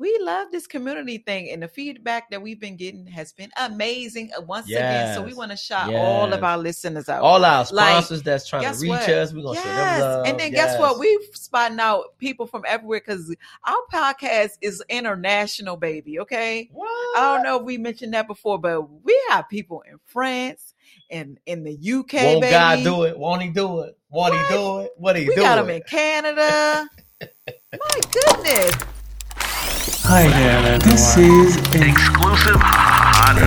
we 0.00 0.18
love 0.22 0.48
this 0.50 0.66
community 0.66 1.18
thing, 1.18 1.50
and 1.50 1.62
the 1.62 1.68
feedback 1.68 2.30
that 2.30 2.40
we've 2.40 2.58
been 2.58 2.76
getting 2.76 3.06
has 3.06 3.32
been 3.34 3.50
amazing 3.60 4.30
uh, 4.36 4.40
once 4.40 4.66
again. 4.66 5.14
So 5.14 5.22
we 5.22 5.34
want 5.34 5.50
to 5.50 5.56
shout 5.58 5.94
all 5.94 6.32
of 6.32 6.42
our 6.42 6.56
listeners 6.56 7.08
out. 7.10 7.20
All 7.22 7.44
our 7.44 7.66
Like, 7.70 7.90
sponsors 7.90 8.22
that's 8.22 8.48
trying 8.48 8.62
to 8.72 8.80
reach 8.80 8.88
what? 8.88 9.08
us, 9.08 9.34
we're 9.34 9.42
gonna 9.42 9.60
show 9.60 9.68
them 9.68 10.00
love. 10.00 10.26
and 10.26 10.40
then 10.40 10.52
guess 10.52 10.78
what? 10.78 10.98
We've 10.98 11.20
spotting 11.34 11.78
out 11.78 12.16
people 12.18 12.46
from 12.46 12.64
everywhere 12.66 13.00
because 13.04 13.32
our 13.64 13.76
podcast 13.92 14.52
is 14.62 14.82
international, 14.88 15.76
baby. 15.76 16.18
Okay. 16.20 16.70
What? 16.72 16.88
I 17.18 17.34
don't 17.34 17.44
know 17.44 17.58
if 17.60 17.64
we 17.64 17.76
mentioned 17.76 18.14
that 18.14 18.26
before, 18.26 18.58
but 18.58 18.80
we 19.04 19.20
have 19.28 19.48
people 19.50 19.82
in 19.90 19.98
France 20.06 20.72
and 21.10 21.38
in 21.44 21.62
the 21.62 21.72
UK, 21.72 22.14
Won't 22.14 22.40
baby. 22.40 22.50
God 22.52 22.82
do 22.84 23.02
it? 23.04 23.18
Won't 23.18 23.42
He 23.42 23.50
do 23.50 23.80
it? 23.80 23.98
Won't 24.08 24.32
He 24.34 24.40
do 24.48 24.78
it? 24.80 24.92
What 24.96 25.16
He 25.16 25.28
We 25.28 25.34
do 25.34 25.42
got 25.42 25.58
it? 25.58 25.60
them 25.66 25.70
in 25.70 25.82
Canada. 25.82 26.88
My 27.72 28.00
goodness. 28.12 28.74
Hi 30.12 30.26
there, 30.26 30.76
this 30.80 31.16
is 31.16 31.56
Exclusive 31.72 32.56
hot 32.58 33.38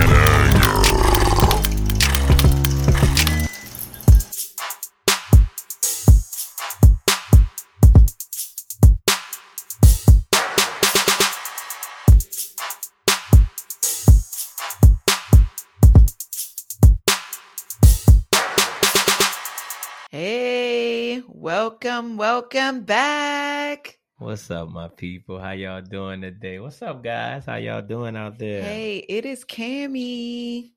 Hey, 20.10 21.22
welcome, 21.28 22.16
welcome 22.16 22.84
back. 22.84 23.98
What's 24.24 24.50
up, 24.50 24.70
my 24.70 24.88
people? 24.88 25.38
How 25.38 25.50
y'all 25.50 25.82
doing 25.82 26.22
today? 26.22 26.58
What's 26.58 26.80
up, 26.80 27.04
guys? 27.04 27.44
How 27.44 27.56
y'all 27.56 27.82
doing 27.82 28.16
out 28.16 28.38
there? 28.38 28.62
Hey, 28.62 29.04
it 29.06 29.26
is 29.26 29.44
Cammy. 29.44 30.72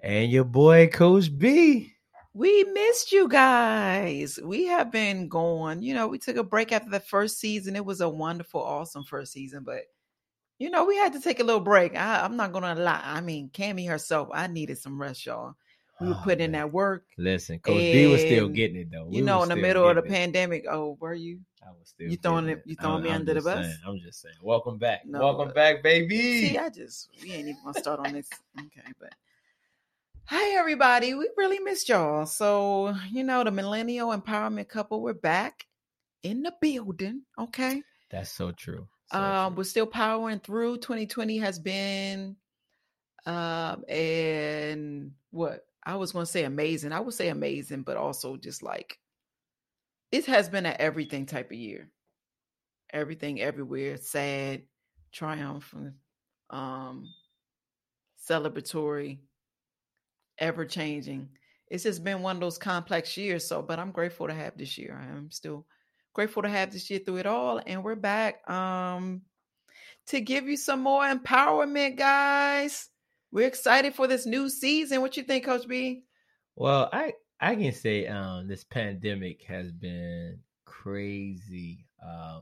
and 0.00 0.30
your 0.30 0.44
boy 0.44 0.86
Coach 0.86 1.36
B. 1.36 1.92
We 2.32 2.64
missed 2.64 3.12
you 3.12 3.28
guys. 3.28 4.38
We 4.42 4.64
have 4.68 4.90
been 4.90 5.28
gone. 5.28 5.82
You 5.82 5.92
know, 5.92 6.08
we 6.08 6.18
took 6.18 6.38
a 6.38 6.42
break 6.42 6.72
after 6.72 6.88
the 6.88 6.98
first 6.98 7.38
season. 7.38 7.76
It 7.76 7.84
was 7.84 8.00
a 8.00 8.08
wonderful, 8.08 8.62
awesome 8.62 9.04
first 9.04 9.32
season, 9.32 9.62
but 9.62 9.82
you 10.58 10.70
know, 10.70 10.86
we 10.86 10.96
had 10.96 11.12
to 11.12 11.20
take 11.20 11.40
a 11.40 11.44
little 11.44 11.60
break. 11.60 11.94
I, 11.94 12.24
I'm 12.24 12.38
not 12.38 12.54
gonna 12.54 12.74
lie. 12.74 13.02
I 13.04 13.20
mean, 13.20 13.50
Cammy 13.50 13.86
herself, 13.86 14.30
I 14.32 14.46
needed 14.46 14.78
some 14.78 14.98
rest, 14.98 15.26
y'all. 15.26 15.56
We 16.00 16.08
were 16.08 16.14
Oh, 16.14 16.20
putting 16.24 16.44
in 16.46 16.50
man. 16.52 16.60
that 16.62 16.72
work. 16.72 17.04
Listen, 17.16 17.58
Coach 17.58 17.78
B 17.78 18.06
was 18.06 18.20
still 18.20 18.48
getting 18.48 18.76
it 18.76 18.90
though. 18.90 19.08
You 19.10 19.22
know, 19.22 19.42
in 19.42 19.48
the 19.48 19.56
middle 19.56 19.88
of 19.88 19.96
the 19.96 20.02
it. 20.02 20.08
pandemic. 20.08 20.66
Oh, 20.70 20.96
were 21.00 21.14
you? 21.14 21.40
I 21.66 21.70
was 21.70 21.88
still 21.88 22.10
You 22.10 22.16
throwing 22.18 22.48
it- 22.50 22.62
you 22.66 22.76
throwing 22.76 23.02
me 23.02 23.10
under 23.10 23.32
the 23.34 23.40
bus? 23.40 23.64
saying, 23.64 23.78
I'm 23.86 23.98
just 24.00 24.20
saying. 24.20 24.34
Welcome 24.42 24.78
back. 24.78 25.06
No, 25.06 25.20
Welcome 25.20 25.48
but- 25.48 25.54
back, 25.54 25.82
baby. 25.82 26.48
See, 26.48 26.58
I 26.58 26.68
just 26.68 27.08
we 27.22 27.32
ain't 27.32 27.48
even 27.48 27.56
gonna 27.64 27.78
start 27.80 28.00
on 28.00 28.12
this. 28.12 28.28
Okay, 28.58 28.92
but 29.00 29.14
hi 30.26 30.50
everybody. 30.58 31.14
We 31.14 31.30
really 31.36 31.60
missed 31.60 31.88
y'all. 31.88 32.26
So, 32.26 32.94
you 33.10 33.24
know, 33.24 33.42
the 33.42 33.50
millennial 33.50 34.10
empowerment 34.16 34.68
couple, 34.68 35.00
we're 35.00 35.14
back 35.14 35.66
in 36.22 36.42
the 36.42 36.52
building. 36.60 37.22
Okay. 37.38 37.82
That's 38.10 38.30
so 38.30 38.52
true. 38.52 38.86
So 39.12 39.18
Um, 39.18 39.52
true. 39.52 39.56
we're 39.58 39.64
still 39.64 39.86
powering 39.86 40.40
through. 40.40 40.78
2020 40.78 41.38
has 41.38 41.58
been 41.58 42.36
um 43.24 43.84
and 43.88 45.12
what 45.30 45.66
I 45.86 45.94
was 45.94 46.12
gonna 46.12 46.26
say 46.26 46.44
amazing. 46.44 46.92
I 46.92 47.00
would 47.00 47.14
say 47.14 47.28
amazing, 47.28 47.82
but 47.82 47.96
also 47.96 48.36
just 48.36 48.62
like 48.62 48.98
it 50.10 50.26
has 50.26 50.48
been 50.48 50.66
an 50.66 50.76
everything 50.78 51.26
type 51.26 51.50
of 51.52 51.56
year. 51.56 51.88
Everything 52.92 53.40
everywhere, 53.40 53.96
sad, 53.96 54.62
triumphant, 55.12 55.94
um, 56.50 57.06
celebratory, 58.28 59.18
ever 60.38 60.64
changing. 60.64 61.28
It's 61.68 61.84
just 61.84 62.04
been 62.04 62.22
one 62.22 62.36
of 62.36 62.40
those 62.40 62.58
complex 62.58 63.16
years. 63.16 63.46
So, 63.46 63.62
but 63.62 63.78
I'm 63.78 63.92
grateful 63.92 64.28
to 64.28 64.34
have 64.34 64.56
this 64.56 64.78
year. 64.78 64.98
I 65.00 65.16
am 65.16 65.30
still 65.30 65.66
grateful 66.14 66.42
to 66.42 66.48
have 66.48 66.72
this 66.72 66.90
year 66.90 67.00
through 67.00 67.18
it 67.18 67.26
all. 67.26 67.60
And 67.64 67.84
we're 67.84 67.94
back 67.94 68.48
um 68.50 69.22
to 70.08 70.20
give 70.20 70.48
you 70.48 70.56
some 70.56 70.80
more 70.80 71.02
empowerment, 71.02 71.96
guys. 71.96 72.88
We're 73.36 73.46
excited 73.46 73.94
for 73.94 74.06
this 74.06 74.24
new 74.24 74.48
season. 74.48 75.02
What 75.02 75.18
you 75.18 75.22
think, 75.22 75.44
Coach 75.44 75.68
B? 75.68 76.04
Well, 76.54 76.88
I 76.90 77.12
I 77.38 77.54
can 77.54 77.70
say 77.70 78.06
um 78.06 78.48
this 78.48 78.64
pandemic 78.64 79.42
has 79.42 79.70
been 79.72 80.38
crazy. 80.64 81.84
Uh, 82.02 82.40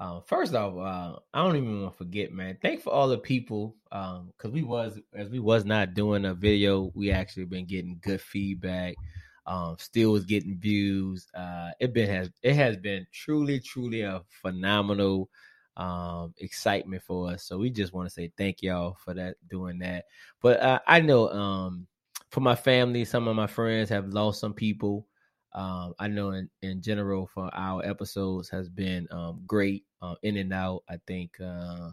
um, 0.00 0.22
first 0.24 0.54
off, 0.54 0.78
uh, 0.78 1.18
I 1.34 1.44
don't 1.44 1.56
even 1.56 1.82
want 1.82 1.92
to 1.92 1.98
forget, 1.98 2.32
man. 2.32 2.56
Thank 2.62 2.80
for 2.80 2.90
all 2.90 3.06
the 3.06 3.18
people, 3.18 3.76
um, 3.92 4.32
because 4.34 4.50
we 4.50 4.62
was 4.62 4.98
as 5.14 5.28
we 5.28 5.40
was 5.40 5.66
not 5.66 5.92
doing 5.92 6.24
a 6.24 6.32
video, 6.32 6.90
we 6.94 7.10
actually 7.10 7.44
been 7.44 7.66
getting 7.66 8.00
good 8.00 8.22
feedback. 8.22 8.94
Um, 9.44 9.76
still 9.78 10.12
was 10.12 10.24
getting 10.24 10.58
views. 10.58 11.26
Uh, 11.34 11.72
it 11.80 11.92
been 11.92 12.08
has 12.08 12.30
it 12.42 12.54
has 12.54 12.78
been 12.78 13.06
truly, 13.12 13.60
truly 13.60 14.00
a 14.00 14.22
phenomenal 14.40 15.28
um 15.80 16.34
excitement 16.38 17.02
for 17.02 17.30
us. 17.30 17.42
So 17.44 17.56
we 17.56 17.70
just 17.70 17.94
want 17.94 18.06
to 18.06 18.12
say 18.12 18.30
thank 18.36 18.62
y'all 18.62 18.98
for 19.02 19.14
that 19.14 19.36
doing 19.48 19.78
that. 19.78 20.04
But 20.42 20.60
uh, 20.60 20.78
I 20.86 21.00
know 21.00 21.30
um 21.30 21.86
for 22.30 22.40
my 22.40 22.54
family, 22.54 23.04
some 23.04 23.26
of 23.26 23.34
my 23.34 23.46
friends 23.46 23.88
have 23.88 24.08
lost 24.08 24.40
some 24.40 24.54
people. 24.54 25.06
Um, 25.52 25.94
I 25.98 26.06
know 26.06 26.30
in, 26.30 26.48
in 26.62 26.80
general 26.80 27.26
for 27.26 27.50
our 27.52 27.84
episodes 27.84 28.48
has 28.50 28.68
been 28.68 29.08
um, 29.10 29.42
great 29.46 29.84
uh, 30.00 30.14
in 30.22 30.36
and 30.36 30.52
out. 30.52 30.84
I 30.88 30.98
think 31.08 31.36
uh, 31.40 31.90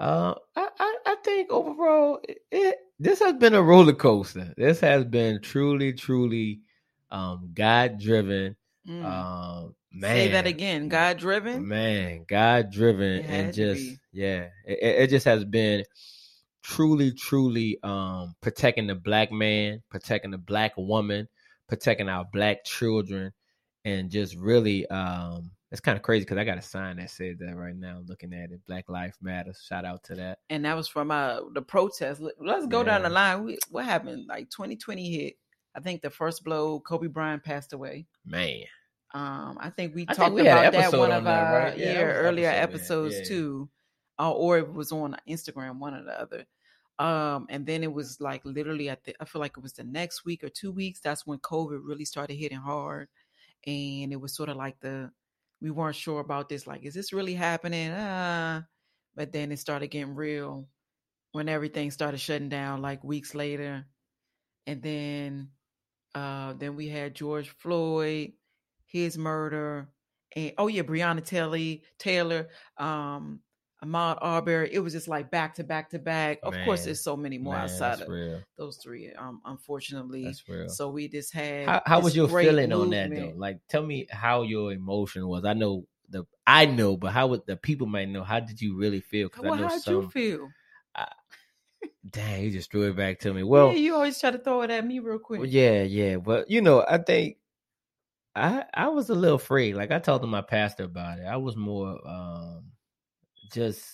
uh, 0.00 0.34
I, 0.56 0.68
I, 0.78 0.96
I 1.06 1.16
think 1.22 1.52
overall 1.52 2.18
it, 2.28 2.38
it 2.50 2.76
this 2.98 3.20
has 3.20 3.34
been 3.34 3.54
a 3.54 3.62
roller 3.62 3.92
coaster. 3.92 4.52
This 4.56 4.80
has 4.80 5.04
been 5.04 5.40
truly, 5.42 5.92
truly 5.92 6.60
um, 7.10 7.50
God 7.54 8.00
driven. 8.00 8.56
Mm. 8.88 9.04
Um, 9.04 9.74
man, 10.00 10.16
Say 10.16 10.28
that 10.32 10.46
again. 10.46 10.88
God 10.88 11.18
driven. 11.18 11.66
man 11.68 12.24
god 12.28 12.70
driven 12.70 13.20
and 13.24 13.52
just 13.54 13.98
yeah 14.12 14.48
it, 14.64 14.78
it 15.02 15.10
just 15.10 15.24
has 15.24 15.44
been 15.44 15.84
truly 16.62 17.12
truly 17.12 17.78
um 17.82 18.34
protecting 18.40 18.86
the 18.88 18.94
black 18.94 19.30
man 19.30 19.82
protecting 19.90 20.30
the 20.32 20.38
black 20.38 20.72
woman 20.76 21.28
protecting 21.68 22.08
our 22.08 22.24
black 22.32 22.64
children 22.64 23.32
and 23.84 24.10
just 24.10 24.36
really 24.36 24.86
um 24.88 25.50
it's 25.70 25.80
kind 25.80 25.96
of 25.96 26.02
crazy 26.02 26.24
because 26.24 26.38
i 26.38 26.44
got 26.44 26.58
a 26.58 26.62
sign 26.62 26.96
that 26.96 27.10
says 27.10 27.36
that 27.38 27.56
right 27.56 27.76
now 27.76 28.00
looking 28.06 28.32
at 28.32 28.50
it 28.50 28.60
black 28.66 28.88
life 28.88 29.16
matters 29.22 29.64
shout 29.68 29.84
out 29.84 30.02
to 30.02 30.14
that 30.16 30.38
And 30.50 30.64
that 30.64 30.76
was 30.76 30.88
from 30.88 31.10
uh 31.10 31.40
the 31.54 31.62
protest. 31.62 32.20
Let- 32.20 32.34
Let's 32.40 32.66
go 32.66 32.82
down 32.82 33.02
the 33.02 33.10
line. 33.10 33.44
We, 33.44 33.58
what 33.70 33.84
happened? 33.84 34.26
Like 34.28 34.50
2020 34.50 35.10
hit. 35.16 35.34
I 35.74 35.80
think 35.80 36.00
the 36.02 36.10
first 36.10 36.42
blow, 36.44 36.80
Kobe 36.80 37.06
Bryant 37.08 37.44
passed 37.44 37.72
away. 37.72 38.06
man 38.24 38.62
Um, 39.16 39.56
I 39.58 39.70
think 39.70 39.94
we 39.94 40.02
I 40.02 40.12
think 40.12 40.18
talked 40.18 40.34
we 40.34 40.42
about 40.42 40.72
that 40.74 40.92
one 40.92 41.10
on 41.10 41.18
of 41.18 41.24
that, 41.24 41.46
our 41.46 41.58
right? 41.58 41.78
Yeah, 41.78 41.92
yeah, 41.92 42.02
earlier 42.02 42.50
episode, 42.50 43.06
episodes 43.06 43.14
yeah. 43.16 43.24
too, 43.24 43.70
uh, 44.18 44.30
or 44.30 44.58
it 44.58 44.70
was 44.70 44.92
on 44.92 45.16
Instagram, 45.26 45.78
one 45.78 45.94
or 45.94 46.04
the 46.04 46.20
other. 46.20 46.44
Um, 46.98 47.46
and 47.48 47.64
then 47.64 47.82
it 47.82 47.90
was 47.90 48.20
like 48.20 48.44
literally, 48.44 48.90
I 48.90 48.96
think 48.96 49.16
I 49.18 49.24
feel 49.24 49.40
like 49.40 49.56
it 49.56 49.62
was 49.62 49.72
the 49.72 49.84
next 49.84 50.26
week 50.26 50.44
or 50.44 50.50
two 50.50 50.70
weeks. 50.70 51.00
That's 51.00 51.26
when 51.26 51.38
COVID 51.38 51.80
really 51.82 52.04
started 52.04 52.34
hitting 52.34 52.58
hard, 52.58 53.08
and 53.66 54.12
it 54.12 54.20
was 54.20 54.36
sort 54.36 54.50
of 54.50 54.58
like 54.58 54.80
the 54.80 55.10
we 55.62 55.70
weren't 55.70 55.96
sure 55.96 56.20
about 56.20 56.50
this. 56.50 56.66
Like, 56.66 56.84
is 56.84 56.92
this 56.92 57.14
really 57.14 57.34
happening? 57.34 57.92
Ah, 57.96 58.64
but 59.14 59.32
then 59.32 59.50
it 59.50 59.58
started 59.58 59.86
getting 59.86 60.14
real 60.14 60.68
when 61.32 61.48
everything 61.48 61.90
started 61.90 62.20
shutting 62.20 62.50
down. 62.50 62.82
Like 62.82 63.02
weeks 63.02 63.34
later, 63.34 63.86
and 64.66 64.82
then 64.82 65.48
uh, 66.14 66.52
then 66.58 66.76
we 66.76 66.88
had 66.88 67.14
George 67.14 67.48
Floyd, 67.48 68.32
his 68.86 69.18
murder, 69.18 69.88
and 70.34 70.52
oh 70.58 70.68
yeah, 70.68 70.82
Breonna 70.82 71.24
Taylor, 71.24 71.76
Taylor, 71.98 72.48
um, 72.78 73.40
Ahmaud 73.84 74.18
Arbery. 74.20 74.70
It 74.72 74.78
was 74.80 74.92
just 74.92 75.08
like 75.08 75.30
back 75.30 75.54
to 75.56 75.64
back 75.64 75.90
to 75.90 75.98
back. 75.98 76.38
Of 76.42 76.54
course, 76.64 76.84
there's 76.84 77.00
so 77.02 77.16
many 77.16 77.38
more 77.38 77.54
man 77.54 77.64
outside 77.64 78.00
of 78.00 78.08
real 78.08 78.42
those 78.56 78.78
three. 78.78 79.12
Um, 79.12 79.40
unfortunately, 79.44 80.34
so 80.68 80.90
we 80.90 81.08
just 81.08 81.32
had. 81.34 81.68
how, 81.68 81.82
how 81.86 82.00
was 82.00 82.16
your 82.16 82.28
feeling 82.28 82.72
on 82.72 82.90
that 82.90 83.10
though 83.14 83.32
like 83.36 83.58
tell 83.68 83.84
me 83.84 84.06
how 84.10 84.42
your 84.42 84.72
emotion 84.72 85.26
was 85.28 85.44
i 85.44 85.52
know 85.52 85.84
the 86.08 86.24
i 86.46 86.64
know 86.64 86.96
but 86.96 87.12
how 87.12 87.26
would 87.26 87.44
the 87.46 87.56
people 87.56 87.86
might 87.86 88.08
know 88.08 88.22
how 88.22 88.38
did 88.40 88.60
you 88.60 88.76
really 88.76 89.00
feel 89.00 89.28
Well, 89.42 89.54
i 89.54 89.56
know 89.56 89.66
how 89.66 89.74
did 89.74 89.82
some 89.82 89.94
you 90.02 90.08
feel? 90.10 90.48
dang 92.10 92.44
you 92.44 92.50
just 92.50 92.70
threw 92.70 92.88
it 92.88 92.96
back 92.96 93.18
to 93.18 93.32
me 93.34 93.42
well 93.52 93.68
yeah, 93.72 93.78
you 93.78 93.94
always 93.94 94.18
try 94.18 94.30
to 94.30 94.38
throw 94.38 94.62
it 94.62 94.70
at 94.70 94.86
me 94.86 94.98
real 95.00 95.18
quick. 95.18 95.40
well, 95.40 95.48
yeah 95.48 95.82
yeah 95.82 96.16
but 96.16 96.48
you 96.50 96.60
know 96.60 96.84
i 96.88 96.98
think 96.98 97.36
i 98.36 98.64
i 98.74 98.88
was 98.88 99.10
a 99.10 99.14
little 99.14 99.36
afraid 99.36 99.74
like 99.74 99.90
i 99.90 99.98
talked 99.98 100.22
to 100.22 100.28
my 100.28 100.42
pastor 100.42 100.84
about 100.84 101.18
it 101.18 101.24
i 101.24 101.36
was 101.36 101.56
more 101.56 101.98
um 102.06 102.64
just 103.52 103.84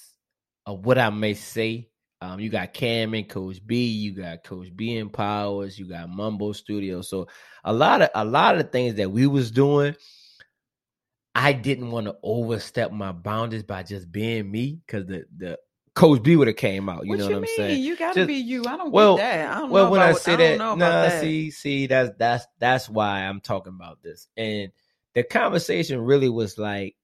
of 0.67 0.85
what 0.85 0.99
i 0.99 1.09
may 1.11 1.35
say 1.35 1.89
um, 2.23 2.39
you 2.39 2.51
got 2.51 2.73
Cam 2.73 3.15
and 3.15 3.29
Coach 3.29 3.59
B, 3.67 3.85
you 3.85 4.13
got 4.13 4.45
Coach 4.45 4.69
B 4.77 4.97
and 4.97 5.13
Powers, 5.13 5.77
you 5.77 5.89
got 5.89 6.09
Mumbo 6.09 6.53
Studio. 6.53 7.03
So 7.03 7.27
a 7.65 7.73
lot 7.73 8.01
of 8.01 8.11
a 8.15 8.25
lot 8.25 8.57
of 8.59 8.71
things 8.71 8.95
that 8.95 9.11
we 9.11 9.27
was 9.27 9.51
doing, 9.51 9.97
I 11.35 11.53
didn't 11.53 11.91
want 11.91 12.07
to 12.07 12.17
overstep 12.23 12.93
my 12.93 13.11
boundaries 13.11 13.65
by 13.65 13.83
just 13.83 14.13
being 14.13 14.49
me 14.49 14.79
because 14.87 15.07
the 15.07 15.25
the 15.37 15.59
Coach 15.95 16.23
B 16.23 16.37
would 16.37 16.47
have 16.49 16.57
came 16.57 16.89
out. 16.89 17.05
You 17.05 17.11
what 17.11 17.19
know 17.19 17.25
you 17.27 17.31
what 17.33 17.37
I'm 17.37 17.43
mean? 17.43 17.57
saying? 17.57 17.83
You 17.83 17.97
gotta 17.97 18.15
Just- 18.21 18.29
be 18.29 18.35
you. 18.37 18.65
I 18.67 18.77
don't 18.79 18.91
well- 18.93 19.17
get 19.17 19.23
that. 19.31 19.57
I 19.57 19.61
don't 19.61 19.71
well, 19.71 19.85
know 19.85 19.91
when 19.91 20.01
about, 20.01 20.15
I 20.15 20.19
say 20.19 20.37
don't 20.37 20.59
that, 20.59 20.79
nah, 20.79 21.03
that. 21.09 21.21
see, 21.21 21.51
see, 21.51 21.87
that's 21.87 22.11
that's 22.19 22.47
that's 22.59 22.89
why 22.89 23.21
I'm 23.27 23.41
talking 23.41 23.75
about 23.75 24.03
this. 24.03 24.27
And 24.37 24.73
the 25.15 25.23
conversation 25.23 26.01
really 26.01 26.31
was 26.31 26.57
like, 26.57 26.97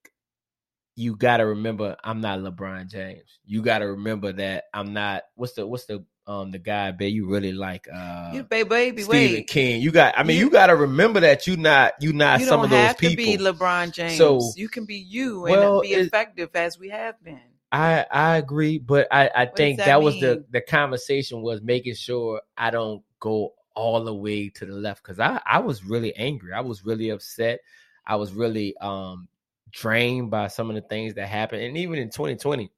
you 0.97 1.15
got 1.17 1.37
to 1.37 1.47
remember, 1.47 1.97
I'm 2.03 2.21
not 2.23 2.41
LeBron 2.41 2.91
James. 2.91 3.39
You 3.45 3.63
got 3.63 3.79
to 3.81 3.89
remember 3.89 4.33
that 4.33 4.65
I'm 4.73 4.93
not. 4.95 5.25
What's 5.35 5.53
the 5.53 5.67
what's 5.67 5.85
the 5.85 6.05
um 6.27 6.51
the 6.51 6.59
guy, 6.59 6.91
babe? 6.91 7.15
You 7.15 7.29
really 7.29 7.53
like 7.53 7.87
uh 7.95 8.31
you 8.33 8.43
baby, 8.43 8.69
baby, 8.71 9.03
Stephen 9.03 9.37
wait. 9.37 9.49
King. 9.49 9.83
You 9.83 9.93
got. 9.93 10.19
I 10.19 10.23
mean, 10.23 10.39
You- 10.39 10.47
you, 10.47 10.51
got 10.51 10.69
to 10.69 10.77
remember 10.77 11.21
that 11.21 11.47
you 11.47 11.57
not 11.59 11.93
you 12.01 12.15
not 12.15 12.41
You 12.41 12.47
some 12.47 12.63
of 12.65 12.71
those 12.71 12.79
have 12.79 12.99
people. 12.99 13.23
to 13.23 13.37
be 13.39 13.45
LeBron 13.45 13.93
James. 13.93 14.17
So- 14.17 14.41
you 14.57 14.69
can 14.71 14.87
be 14.87 14.97
you 14.97 15.45
and 15.45 15.57
Well, 15.57 15.81
be 15.83 15.89
effective 15.89 16.49
as 16.55 16.79
we 16.79 16.89
have 16.89 17.23
been. 17.23 17.39
I 17.73 18.07
I 18.11 18.37
agree, 18.39 18.79
but 18.79 19.09
I 19.11 19.31
I 19.35 19.45
does 19.45 19.57
think 19.57 19.79
that 19.79 19.87
that, 19.87 20.03
was 20.03 20.19
the 20.19 20.45
the 20.51 20.61
conversation 20.61 21.43
was 21.43 21.61
making 21.63 21.95
sure 21.95 22.41
I 22.57 22.71
don't 22.71 23.03
go 23.21 23.55
all 23.75 24.03
the 24.05 24.15
way 24.15 24.49
to 24.49 24.67
the 24.67 24.73
left 24.73 25.03
because 25.03 25.21
I 25.21 25.41
I 25.47 25.59
was 25.59 25.85
really 25.85 26.15
angry. 26.17 26.53
I 26.53 26.61
was 26.61 26.85
really 26.85 27.11
upset. 27.11 27.61
I 28.07 28.17
was 28.17 28.33
really 28.33 28.77
um 28.79 29.29
drained 29.71 30.31
by 30.31 30.49
some 30.49 30.71
of 30.71 30.77
the 30.77 30.83
things 30.83 31.15
that 31.15 31.29
happened, 31.29 31.63
and 31.63 31.77
even 31.77 31.99
in 31.99 32.11
2020, 32.11 32.71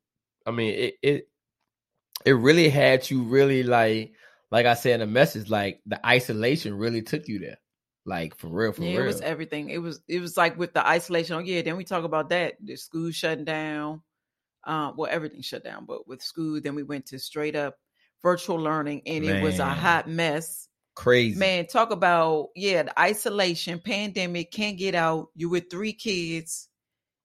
I 0.47 0.51
mean 0.51 0.75
it 0.75 0.95
it 1.03 1.29
it 2.25 2.33
really 2.33 2.69
had 2.69 3.09
you 3.11 3.23
really 3.23 3.63
like 3.63 4.13
like 4.51 4.67
I 4.67 4.75
said 4.75 4.95
in 4.95 5.01
the 5.01 5.07
message, 5.07 5.49
like 5.49 5.81
the 5.87 6.05
isolation 6.05 6.75
really 6.77 7.03
took 7.03 7.29
you 7.29 7.39
there, 7.39 7.59
like 8.05 8.37
for 8.37 8.49
real, 8.49 8.73
for 8.73 8.83
Yeah, 8.83 8.89
real. 8.91 9.03
it 9.03 9.07
was 9.07 9.21
everything. 9.21 9.71
It 9.71 9.79
was 9.79 10.01
it 10.09 10.21
was 10.21 10.37
like 10.37 10.59
with 10.59 10.75
the 10.75 10.87
isolation. 10.87 11.37
Oh 11.37 11.41
yeah, 11.41 11.63
then 11.63 11.77
we 11.77 11.85
talk 11.85 12.05
about 12.05 12.29
that. 12.31 12.55
The 12.61 12.77
school 12.77 13.11
shutting 13.13 13.45
down. 13.45 14.03
Um, 14.65 14.95
well, 14.97 15.11
everything 15.11 15.43
shut 15.43 15.65
down, 15.65 15.87
but 15.87 16.07
with 16.07 16.23
school, 16.23 16.61
then 16.61 16.75
we 16.75 16.83
went 16.83 17.07
to 17.07 17.19
straight 17.19 17.57
up 17.57 17.77
virtual 18.23 18.57
learning, 18.57 19.03
and 19.07 19.25
it 19.25 19.43
was 19.43 19.59
a 19.59 19.67
hot 19.67 20.09
mess. 20.09 20.69
Crazy, 20.95 21.39
Man, 21.39 21.67
talk 21.67 21.93
about 21.93 22.49
yeah, 22.55 22.83
the 22.83 23.01
isolation, 23.01 23.81
pandemic, 23.83 24.51
can't 24.51 24.77
get 24.77 24.95
out. 24.95 25.29
You 25.35 25.49
with 25.49 25.71
three 25.71 25.95
kids, 25.95 26.69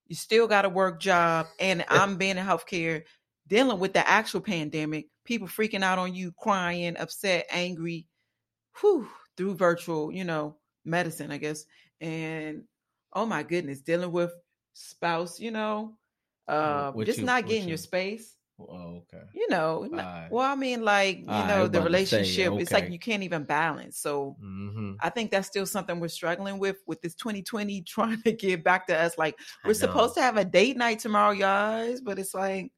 you 0.07 0.15
still 0.15 0.47
got 0.47 0.65
a 0.65 0.69
work 0.69 1.01
job, 1.01 1.47
and 1.59 1.83
I'm 1.89 2.15
being 2.15 2.37
in 2.37 2.45
healthcare, 2.45 3.03
dealing 3.47 3.79
with 3.79 3.93
the 3.93 4.07
actual 4.07 4.41
pandemic. 4.41 5.07
People 5.25 5.47
freaking 5.47 5.83
out 5.83 5.97
on 5.97 6.13
you, 6.13 6.31
crying, 6.31 6.95
upset, 6.97 7.47
angry, 7.49 8.07
whew, 8.79 9.07
through 9.35 9.55
virtual, 9.55 10.11
you 10.11 10.23
know, 10.23 10.55
medicine, 10.85 11.31
I 11.31 11.37
guess. 11.37 11.65
And 11.99 12.63
oh 13.13 13.25
my 13.25 13.43
goodness, 13.43 13.81
dealing 13.81 14.11
with 14.11 14.31
spouse, 14.73 15.39
you 15.39 15.51
know, 15.51 15.97
uh, 16.47 16.91
what 16.91 17.05
just 17.05 17.19
you- 17.19 17.25
not 17.25 17.45
getting 17.47 17.63
you- 17.63 17.69
your 17.69 17.77
space 17.77 18.35
Oh, 18.57 19.03
okay. 19.03 19.21
you 19.33 19.49
know 19.49 19.85
Alright. 19.91 20.31
well 20.31 20.49
i 20.49 20.55
mean 20.55 20.81
like 20.81 21.17
you 21.17 21.43
know 21.43 21.67
the 21.67 21.77
about 21.79 21.91
to 21.91 22.05
say, 22.05 22.19
relationship 22.19 22.53
it's 22.57 22.71
like 22.71 22.89
you 22.89 22.97
can't 22.97 23.21
even 23.21 23.43
balance 23.43 23.97
so 23.97 24.37
hmm 24.39 24.93
i 25.01 25.09
think 25.09 25.29
that's 25.29 25.47
still 25.49 25.65
something 25.65 25.99
we're 25.99 26.07
struggling 26.07 26.57
with 26.57 26.77
with 26.87 27.01
this 27.01 27.15
2020 27.15 27.81
trying 27.85 28.21
to 28.21 28.31
get 28.31 28.63
back 28.63 28.87
to 28.87 28.97
us 28.97 29.17
like 29.17 29.37
we're 29.65 29.73
supposed 29.73 30.13
to 30.15 30.21
have 30.21 30.37
a 30.37 30.45
date 30.45 30.77
night 30.77 30.99
tomorrow 30.99 31.35
guys 31.35 31.99
but 31.99 32.17
it's 32.17 32.33
like 32.33 32.71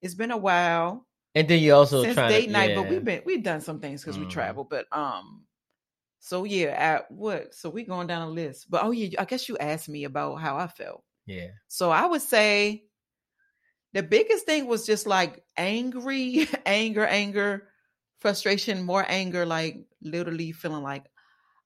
it's 0.00 0.16
been 0.16 0.32
a 0.32 0.36
while 0.36 1.06
And 1.36 1.46
then 1.46 1.60
you 1.60 1.72
also 1.72 2.02
since 2.02 2.16
date 2.16 2.46
to, 2.46 2.52
night 2.52 2.74
but 2.74 2.88
we've 2.88 3.04
been 3.04 3.22
we've 3.24 3.44
done 3.44 3.60
some 3.60 3.78
things 3.78 4.02
because 4.02 4.18
we 4.18 4.24
Mhm. 4.26 4.30
travel 4.30 4.64
but 4.64 4.86
um 4.90 5.44
so 6.18 6.42
yeah 6.42 6.70
at 6.76 7.08
what 7.12 7.54
so 7.54 7.70
we 7.70 7.84
going 7.84 8.08
down 8.08 8.26
a 8.26 8.30
list 8.30 8.68
but 8.68 8.82
oh 8.82 8.90
yeah 8.90 9.20
i 9.20 9.24
guess 9.24 9.48
you 9.48 9.56
asked 9.58 9.88
me 9.88 10.02
about 10.02 10.34
how 10.36 10.56
i 10.56 10.66
felt 10.66 11.04
yeah. 11.26 11.46
so 11.68 11.90
I 11.90 12.06
would 12.06 12.22
say 12.22 12.82
the 13.94 14.02
biggest 14.02 14.46
thing 14.46 14.66
was 14.66 14.86
just 14.86 15.06
like 15.06 15.42
angry, 15.56 16.48
anger, 16.66 17.06
anger, 17.06 17.68
frustration, 18.20 18.82
more 18.84 19.04
anger, 19.08 19.44
like 19.46 19.78
literally 20.02 20.52
feeling 20.52 20.82
like 20.82 21.04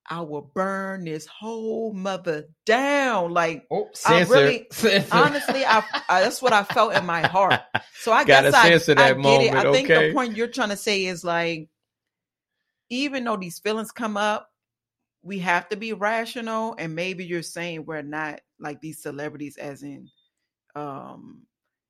I 0.09 0.21
will 0.21 0.53
burn 0.55 1.05
this 1.05 1.27
whole 1.27 1.93
mother 1.93 2.45
down. 2.65 3.33
Like 3.33 3.67
Oh, 3.71 3.89
I 4.07 4.23
really- 4.25 4.67
censor. 4.71 5.09
honestly, 5.15 5.65
I, 5.65 5.83
I 6.09 6.21
that's 6.21 6.41
what 6.41 6.53
I 6.53 6.63
felt 6.65 6.95
in 6.95 7.05
my 7.07 7.23
heart. 7.27 7.61
So 7.99 8.13
I 8.13 8.25
Gotta 8.27 8.51
guess 8.53 8.89
I, 8.89 8.93
I 8.93 8.95
that 8.95 9.21
get 9.23 9.41
it. 9.43 9.55
I 9.55 9.63
moment, 9.65 9.75
think 9.75 9.91
okay? 9.91 10.09
the 10.09 10.15
point 10.15 10.37
you're 10.37 10.47
trying 10.47 10.69
to 10.71 10.77
say 10.77 11.05
is 11.07 11.25
like, 11.25 11.69
even 12.89 13.25
though 13.25 13.37
these 13.37 13.59
feelings 13.59 13.91
come 13.91 14.17
up, 14.17 14.49
we 15.23 15.41
have 15.41 15.69
to 15.71 15.77
be 15.77 15.93
rational. 15.93 16.77
And 16.79 16.95
maybe 16.95 17.25
you're 17.25 17.43
saying 17.43 17.85
we're 17.85 18.03
not 18.03 18.41
like 18.61 18.81
these 18.81 19.03
celebrities, 19.03 19.57
as 19.57 19.83
in 19.83 20.09
um 20.77 21.43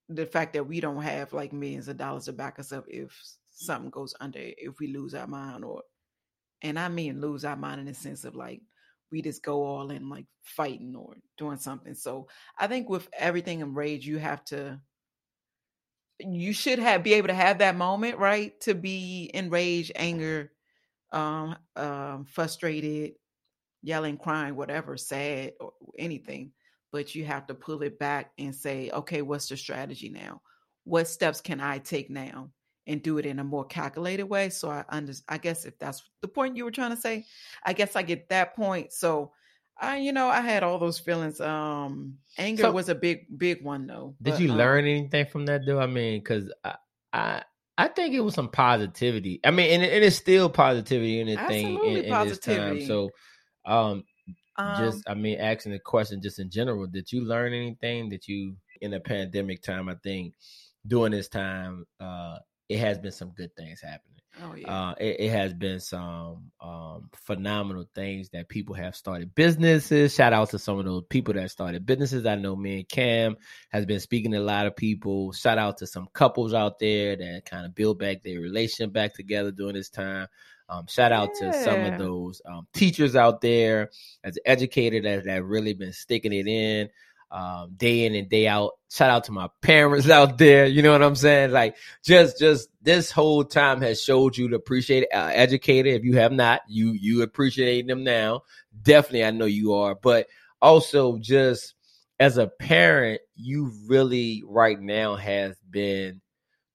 the 0.08 0.26
fact 0.26 0.52
that 0.54 0.66
we 0.66 0.80
don't 0.80 1.02
have 1.02 1.32
like 1.32 1.52
millions 1.52 1.88
of 1.88 1.96
dollars 1.96 2.26
to 2.26 2.32
back 2.32 2.58
us 2.58 2.72
up 2.72 2.84
if 2.88 3.18
something 3.50 3.90
goes 3.90 4.14
under, 4.20 4.38
if 4.40 4.78
we 4.78 4.88
lose 4.88 5.14
our 5.14 5.26
mind, 5.26 5.64
or 5.64 5.82
and 6.62 6.78
I 6.78 6.88
mean 6.88 7.20
lose 7.20 7.44
our 7.44 7.56
mind 7.56 7.80
in 7.80 7.86
the 7.86 7.94
sense 7.94 8.24
of 8.24 8.34
like 8.36 8.62
we 9.12 9.22
just 9.22 9.42
go 9.42 9.64
all 9.64 9.90
in 9.90 10.08
like 10.08 10.26
fighting 10.42 10.94
or 10.96 11.14
doing 11.38 11.58
something. 11.58 11.94
So 11.94 12.28
I 12.58 12.66
think 12.66 12.88
with 12.88 13.08
everything 13.16 13.60
in 13.60 13.74
rage, 13.74 14.06
you 14.06 14.18
have 14.18 14.44
to 14.46 14.80
you 16.18 16.52
should 16.52 16.78
have 16.78 17.02
be 17.02 17.14
able 17.14 17.28
to 17.28 17.34
have 17.34 17.58
that 17.58 17.76
moment, 17.76 18.18
right? 18.18 18.58
To 18.62 18.74
be 18.74 19.30
enraged, 19.34 19.92
anger, 19.96 20.52
um, 21.12 21.56
um, 21.76 22.24
frustrated, 22.24 23.14
yelling, 23.82 24.16
crying, 24.16 24.56
whatever, 24.56 24.96
sad 24.96 25.52
or 25.60 25.72
anything. 25.98 26.52
But 26.96 27.14
you 27.14 27.26
have 27.26 27.46
to 27.48 27.54
pull 27.54 27.82
it 27.82 27.98
back 27.98 28.30
and 28.38 28.54
say, 28.54 28.88
okay, 28.90 29.20
what's 29.20 29.50
the 29.50 29.56
strategy 29.58 30.08
now? 30.08 30.40
What 30.84 31.06
steps 31.08 31.42
can 31.42 31.60
I 31.60 31.76
take 31.76 32.08
now? 32.08 32.52
And 32.86 33.02
do 33.02 33.18
it 33.18 33.26
in 33.26 33.38
a 33.38 33.44
more 33.44 33.66
calculated 33.66 34.22
way. 34.22 34.48
So 34.48 34.70
I 34.70 34.82
under 34.88 35.12
I 35.28 35.36
guess 35.36 35.66
if 35.66 35.78
that's 35.78 36.02
the 36.22 36.28
point 36.28 36.56
you 36.56 36.64
were 36.64 36.70
trying 36.70 36.92
to 36.92 36.96
say, 36.96 37.26
I 37.62 37.74
guess 37.74 37.96
I 37.96 38.02
get 38.02 38.30
that 38.30 38.56
point. 38.56 38.94
So 38.94 39.32
I, 39.78 39.98
you 39.98 40.14
know, 40.14 40.28
I 40.28 40.40
had 40.40 40.62
all 40.62 40.78
those 40.78 40.98
feelings. 40.98 41.38
Um, 41.38 42.14
anger 42.38 42.62
So- 42.62 42.72
was 42.72 42.88
a 42.88 42.94
big, 42.94 43.26
big 43.36 43.62
one 43.62 43.86
though. 43.86 44.16
Did 44.22 44.30
But, 44.30 44.40
you 44.40 44.52
um, 44.52 44.56
learn 44.56 44.86
anything 44.86 45.26
from 45.26 45.44
that 45.46 45.66
though? 45.66 45.78
I 45.78 45.86
mean, 45.86 46.20
because 46.20 46.50
I, 46.64 46.76
I 47.12 47.42
I 47.76 47.88
think 47.88 48.14
it 48.14 48.20
was 48.20 48.32
some 48.32 48.48
positivity. 48.48 49.38
I 49.44 49.50
mean, 49.50 49.70
and, 49.70 49.82
and 49.82 50.02
it's 50.02 50.16
still 50.16 50.48
positivity 50.48 51.20
in 51.20 51.26
the 51.26 51.36
thing 51.36 51.78
in, 51.84 52.04
in 52.04 52.26
this 52.26 52.38
time. 52.38 52.80
So, 52.86 53.10
um, 53.66 54.04
Um, 54.58 54.84
just 54.84 55.08
I 55.08 55.14
mean, 55.14 55.38
asking 55.38 55.72
the 55.72 55.78
question 55.78 56.22
just 56.22 56.38
in 56.38 56.50
general, 56.50 56.86
did 56.86 57.12
you 57.12 57.24
learn 57.24 57.52
anything 57.52 58.08
that 58.10 58.28
you 58.28 58.56
in 58.80 58.90
the 58.90 59.00
pandemic 59.00 59.62
time? 59.62 59.88
I 59.88 59.96
think 60.02 60.34
during 60.86 61.12
this 61.12 61.28
time, 61.28 61.86
uh, 62.00 62.38
it 62.68 62.78
has 62.78 62.98
been 62.98 63.12
some 63.12 63.30
good 63.30 63.54
things 63.56 63.80
happening. 63.80 64.20
oh 64.42 64.54
yeah. 64.54 64.90
Uh, 64.90 64.94
it, 64.98 65.20
it 65.20 65.30
has 65.30 65.52
been 65.54 65.78
some 65.80 66.50
um, 66.60 67.10
phenomenal 67.14 67.88
things 67.94 68.28
that 68.30 68.48
people 68.48 68.74
have 68.74 68.96
started 68.96 69.34
businesses. 69.34 70.14
Shout 70.14 70.32
out 70.32 70.50
to 70.50 70.58
some 70.58 70.78
of 70.78 70.84
those 70.84 71.04
people 71.08 71.34
that 71.34 71.50
started 71.50 71.86
businesses. 71.86 72.26
I 72.26 72.34
know 72.34 72.56
me 72.56 72.78
and 72.78 72.88
Cam 72.88 73.36
has 73.70 73.86
been 73.86 74.00
speaking 74.00 74.32
to 74.32 74.38
a 74.38 74.40
lot 74.40 74.66
of 74.66 74.74
people. 74.74 75.32
Shout 75.32 75.58
out 75.58 75.78
to 75.78 75.86
some 75.86 76.08
couples 76.12 76.54
out 76.54 76.78
there 76.78 77.16
that 77.16 77.42
kind 77.44 77.66
of 77.66 77.74
build 77.74 77.98
back 77.98 78.22
their 78.22 78.40
relationship 78.40 78.92
back 78.92 79.14
together 79.14 79.52
during 79.52 79.74
this 79.74 79.90
time. 79.90 80.26
Um, 80.68 80.86
shout 80.88 81.12
out 81.12 81.34
to 81.36 81.52
some 81.52 81.80
of 81.80 81.98
those 81.98 82.42
um, 82.44 82.66
teachers 82.74 83.14
out 83.14 83.40
there 83.40 83.90
as 84.24 84.38
educators 84.44 85.02
that 85.04 85.24
that 85.24 85.44
really 85.44 85.74
been 85.74 85.92
sticking 85.92 86.32
it 86.32 86.46
in 86.46 86.88
um, 87.30 87.72
day 87.76 88.06
in 88.06 88.14
and 88.14 88.28
day 88.28 88.46
out. 88.46 88.72
Shout 88.90 89.10
out 89.10 89.24
to 89.24 89.32
my 89.32 89.48
parents 89.62 90.08
out 90.10 90.38
there. 90.38 90.66
You 90.66 90.82
know 90.82 90.92
what 90.92 91.02
I'm 91.02 91.16
saying? 91.16 91.50
Like 91.50 91.76
just 92.04 92.38
just 92.38 92.68
this 92.82 93.10
whole 93.10 93.44
time 93.44 93.80
has 93.82 94.02
showed 94.02 94.36
you 94.36 94.48
to 94.48 94.56
appreciate 94.56 95.06
uh, 95.12 95.30
educator. 95.32 95.90
If 95.90 96.04
you 96.04 96.16
have 96.18 96.32
not, 96.32 96.62
you 96.68 96.92
you 96.92 97.22
appreciate 97.22 97.86
them 97.86 98.04
now. 98.04 98.42
Definitely, 98.82 99.24
I 99.24 99.30
know 99.30 99.46
you 99.46 99.74
are. 99.74 99.94
But 99.94 100.28
also, 100.62 101.18
just 101.18 101.74
as 102.18 102.38
a 102.38 102.46
parent, 102.46 103.20
you 103.34 103.72
really 103.86 104.42
right 104.46 104.80
now 104.80 105.16
has 105.16 105.56
been 105.70 106.20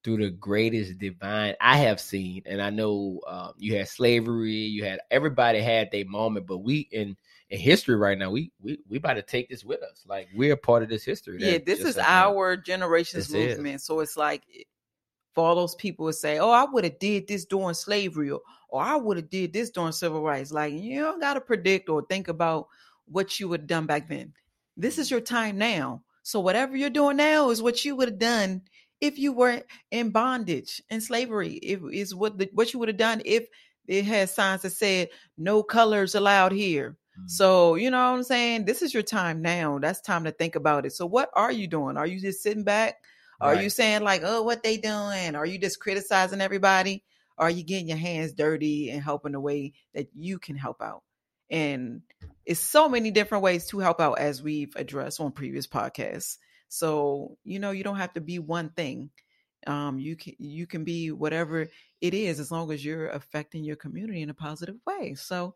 through 0.03 0.17
the 0.17 0.31
greatest 0.31 0.97
divine 0.97 1.55
I 1.61 1.77
have 1.77 1.99
seen. 1.99 2.43
And 2.45 2.61
I 2.61 2.69
know 2.69 3.19
um, 3.27 3.53
you 3.57 3.75
had 3.75 3.87
slavery, 3.87 4.51
you 4.51 4.83
had 4.83 4.99
everybody 5.11 5.59
had 5.61 5.91
their 5.91 6.05
moment, 6.05 6.47
but 6.47 6.59
we 6.59 6.87
in 6.91 7.15
in 7.49 7.59
history 7.59 7.95
right 7.95 8.17
now, 8.17 8.31
we 8.31 8.51
we 8.61 8.79
we 8.89 8.97
about 8.97 9.13
to 9.15 9.21
take 9.21 9.49
this 9.49 9.63
with 9.63 9.81
us. 9.83 10.03
Like 10.07 10.29
we're 10.35 10.53
a 10.53 10.57
part 10.57 10.83
of 10.83 10.89
this 10.89 11.03
history. 11.03 11.37
yeah, 11.39 11.57
this 11.65 11.81
is 11.81 11.97
like 11.97 12.07
our 12.07 12.55
generation's 12.57 13.27
This 13.27 13.35
is. 13.35 13.57
movement. 13.57 13.81
So 13.81 13.99
it's 13.99 14.17
like 14.17 14.43
eh, 14.57 14.63
for 15.33 15.45
all 15.45 15.55
those 15.55 15.75
people 15.75 16.05
who 16.05 16.13
say, 16.13 16.39
"Oh, 16.39 16.49
I 16.51 16.63
would 16.63 16.83
have 16.85 16.99
did 16.99 17.27
this 17.27 17.45
during 17.45 17.73
slavery," 17.73 18.31
or, 18.31 18.41
or 18.69 18.81
"I 18.81 18.95
would 18.95 19.17
have 19.17 19.29
did 19.29 19.53
this 19.53 19.69
during 19.69 19.91
civil 19.91 20.21
rights." 20.23 20.51
Like 20.51 20.73
you 20.73 21.01
don't 21.01 21.19
got 21.21 21.35
to 21.35 21.41
predict 21.41 21.89
or 21.89 22.03
think 22.09 22.27
about 22.27 22.67
what 23.05 23.39
you 23.39 23.49
would 23.49 23.61
have 23.61 23.67
done 23.67 23.85
back 23.85 24.07
then. 24.07 24.33
This 24.77 24.97
is 24.97 25.11
your 25.11 25.21
time 25.21 25.57
now. 25.57 26.03
So 26.23 26.39
whatever 26.39 26.77
you're 26.77 26.89
doing 26.89 27.17
now 27.17 27.49
is 27.49 27.61
what 27.61 27.83
you 27.83 27.95
would 27.95 28.07
have 28.07 28.19
done 28.19 28.61
if 29.01 29.17
you 29.17 29.33
were 29.33 29.63
in 29.89 30.11
bondage 30.11 30.81
and 30.89 31.03
slavery. 31.03 31.53
It 31.55 31.81
is 31.91 32.15
what 32.15 32.37
the, 32.37 32.49
what 32.53 32.71
you 32.71 32.79
would 32.79 32.89
have 32.89 32.97
done 32.97 33.21
if 33.25 33.47
it 33.87 34.05
had 34.05 34.29
signs 34.29 34.61
that 34.61 34.71
said 34.71 35.09
"No 35.37 35.63
colors 35.63 36.15
allowed 36.15 36.51
here." 36.51 36.97
Mm. 37.19 37.29
So, 37.29 37.75
you 37.75 37.91
know 37.91 37.97
what 37.97 38.17
I'm 38.17 38.23
saying? 38.23 38.65
This 38.65 38.81
is 38.81 38.93
your 38.93 39.03
time 39.03 39.41
now. 39.41 39.79
That's 39.79 40.01
time 40.01 40.23
to 40.25 40.31
think 40.31 40.55
about 40.55 40.85
it. 40.85 40.93
So, 40.93 41.05
what 41.05 41.29
are 41.33 41.51
you 41.51 41.67
doing? 41.67 41.97
Are 41.97 42.07
you 42.07 42.19
just 42.19 42.41
sitting 42.41 42.63
back? 42.63 42.95
Are 43.41 43.55
you 43.55 43.71
saying, 43.71 44.03
like, 44.03 44.21
oh, 44.23 44.43
what 44.43 44.61
they 44.61 44.77
doing? 44.77 45.35
Are 45.35 45.47
you 45.47 45.57
just 45.57 45.79
criticizing 45.79 46.41
everybody? 46.41 47.03
Are 47.39 47.49
you 47.49 47.63
getting 47.63 47.87
your 47.87 47.97
hands 47.97 48.33
dirty 48.33 48.91
and 48.91 49.01
helping 49.01 49.31
the 49.31 49.39
way 49.39 49.73
that 49.95 50.09
you 50.15 50.37
can 50.37 50.55
help 50.55 50.79
out? 50.79 51.01
And 51.49 52.03
it's 52.45 52.59
so 52.59 52.87
many 52.87 53.09
different 53.09 53.43
ways 53.43 53.67
to 53.69 53.79
help 53.79 53.99
out 53.99 54.19
as 54.19 54.43
we've 54.43 54.75
addressed 54.75 55.19
on 55.19 55.31
previous 55.31 55.65
podcasts. 55.65 56.37
So, 56.71 57.37
you 57.43 57.59
know, 57.59 57.71
you 57.71 57.83
don't 57.83 57.97
have 57.97 58.13
to 58.13 58.21
be 58.21 58.39
one 58.39 58.69
thing. 58.71 59.11
Um, 59.67 59.99
you 59.99 60.15
can 60.15 60.33
you 60.39 60.65
can 60.65 60.83
be 60.83 61.11
whatever 61.11 61.67
it 62.01 62.13
is 62.13 62.39
as 62.39 62.51
long 62.51 62.71
as 62.71 62.83
you're 62.83 63.09
affecting 63.09 63.63
your 63.63 63.75
community 63.75 64.21
in 64.23 64.29
a 64.31 64.33
positive 64.33 64.77
way. 64.87 65.13
So 65.15 65.53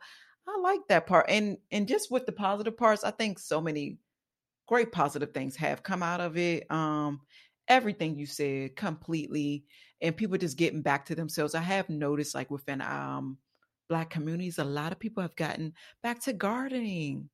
I 0.47 0.57
like 0.59 0.81
that 0.89 1.07
part. 1.07 1.25
And 1.29 1.57
and 1.71 1.87
just 1.87 2.11
with 2.11 2.25
the 2.27 2.31
positive 2.31 2.77
parts, 2.77 3.03
I 3.03 3.11
think 3.11 3.39
so 3.39 3.61
many 3.61 3.97
great 4.67 4.91
positive 4.91 5.33
things 5.33 5.55
have 5.57 5.83
come 5.83 6.03
out 6.03 6.21
of 6.21 6.37
it. 6.37 6.69
Um, 6.71 7.21
everything 7.67 8.15
you 8.17 8.25
said 8.25 8.75
completely, 8.75 9.65
and 10.01 10.15
people 10.17 10.37
just 10.37 10.57
getting 10.57 10.81
back 10.81 11.05
to 11.05 11.15
themselves. 11.15 11.55
I 11.55 11.61
have 11.61 11.89
noticed, 11.89 12.35
like 12.35 12.51
within 12.51 12.81
um 12.81 13.37
black 13.89 14.09
communities, 14.09 14.57
a 14.59 14.63
lot 14.63 14.91
of 14.91 14.99
people 14.99 15.21
have 15.23 15.35
gotten 15.35 15.73
back 16.03 16.21
to 16.21 16.33
gardening 16.33 17.29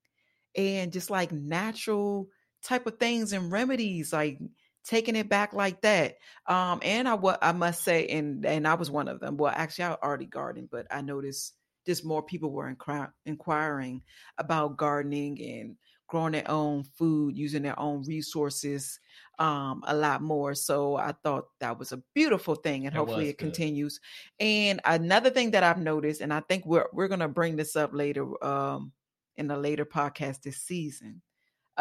and 0.55 0.91
just 0.91 1.09
like 1.09 1.31
natural 1.31 2.29
type 2.63 2.85
of 2.87 2.99
things 2.99 3.33
and 3.33 3.51
remedies, 3.51 4.13
like 4.13 4.39
taking 4.83 5.15
it 5.15 5.29
back 5.29 5.53
like 5.53 5.81
that. 5.81 6.15
Um, 6.47 6.79
and 6.83 7.07
I 7.07 7.13
what 7.15 7.39
I 7.41 7.51
must 7.51 7.83
say, 7.83 8.07
and 8.07 8.45
and 8.45 8.67
I 8.67 8.75
was 8.75 8.91
one 8.91 9.07
of 9.07 9.19
them. 9.19 9.37
Well, 9.37 9.53
actually, 9.55 9.85
I 9.85 9.93
already 9.95 10.25
gardened, 10.25 10.69
but 10.71 10.87
I 10.91 11.01
noticed 11.01 11.55
just 11.85 12.05
more 12.05 12.21
people 12.23 12.51
were 12.51 12.73
inquir- 12.73 13.11
inquiring 13.25 14.03
about 14.37 14.77
gardening 14.77 15.41
and 15.41 15.77
growing 16.07 16.33
their 16.33 16.49
own 16.51 16.83
food, 16.83 17.37
using 17.37 17.63
their 17.63 17.79
own 17.79 18.03
resources, 18.03 18.99
um, 19.39 19.81
a 19.87 19.95
lot 19.95 20.21
more. 20.21 20.53
So 20.53 20.97
I 20.97 21.13
thought 21.23 21.45
that 21.59 21.79
was 21.79 21.93
a 21.93 22.03
beautiful 22.13 22.55
thing, 22.55 22.85
and 22.85 22.93
That 22.93 22.99
hopefully 22.99 23.29
it 23.29 23.37
good. 23.37 23.53
continues. 23.53 23.99
And 24.39 24.81
another 24.85 25.29
thing 25.29 25.51
that 25.51 25.63
I've 25.63 25.79
noticed, 25.79 26.21
and 26.21 26.33
I 26.33 26.41
think 26.41 26.65
we're 26.65 26.87
we're 26.93 27.07
gonna 27.07 27.29
bring 27.29 27.55
this 27.55 27.75
up 27.75 27.91
later, 27.93 28.43
um, 28.43 28.91
in 29.37 29.49
a 29.49 29.57
later 29.57 29.85
podcast 29.85 30.41
this 30.41 30.57
season, 30.57 31.21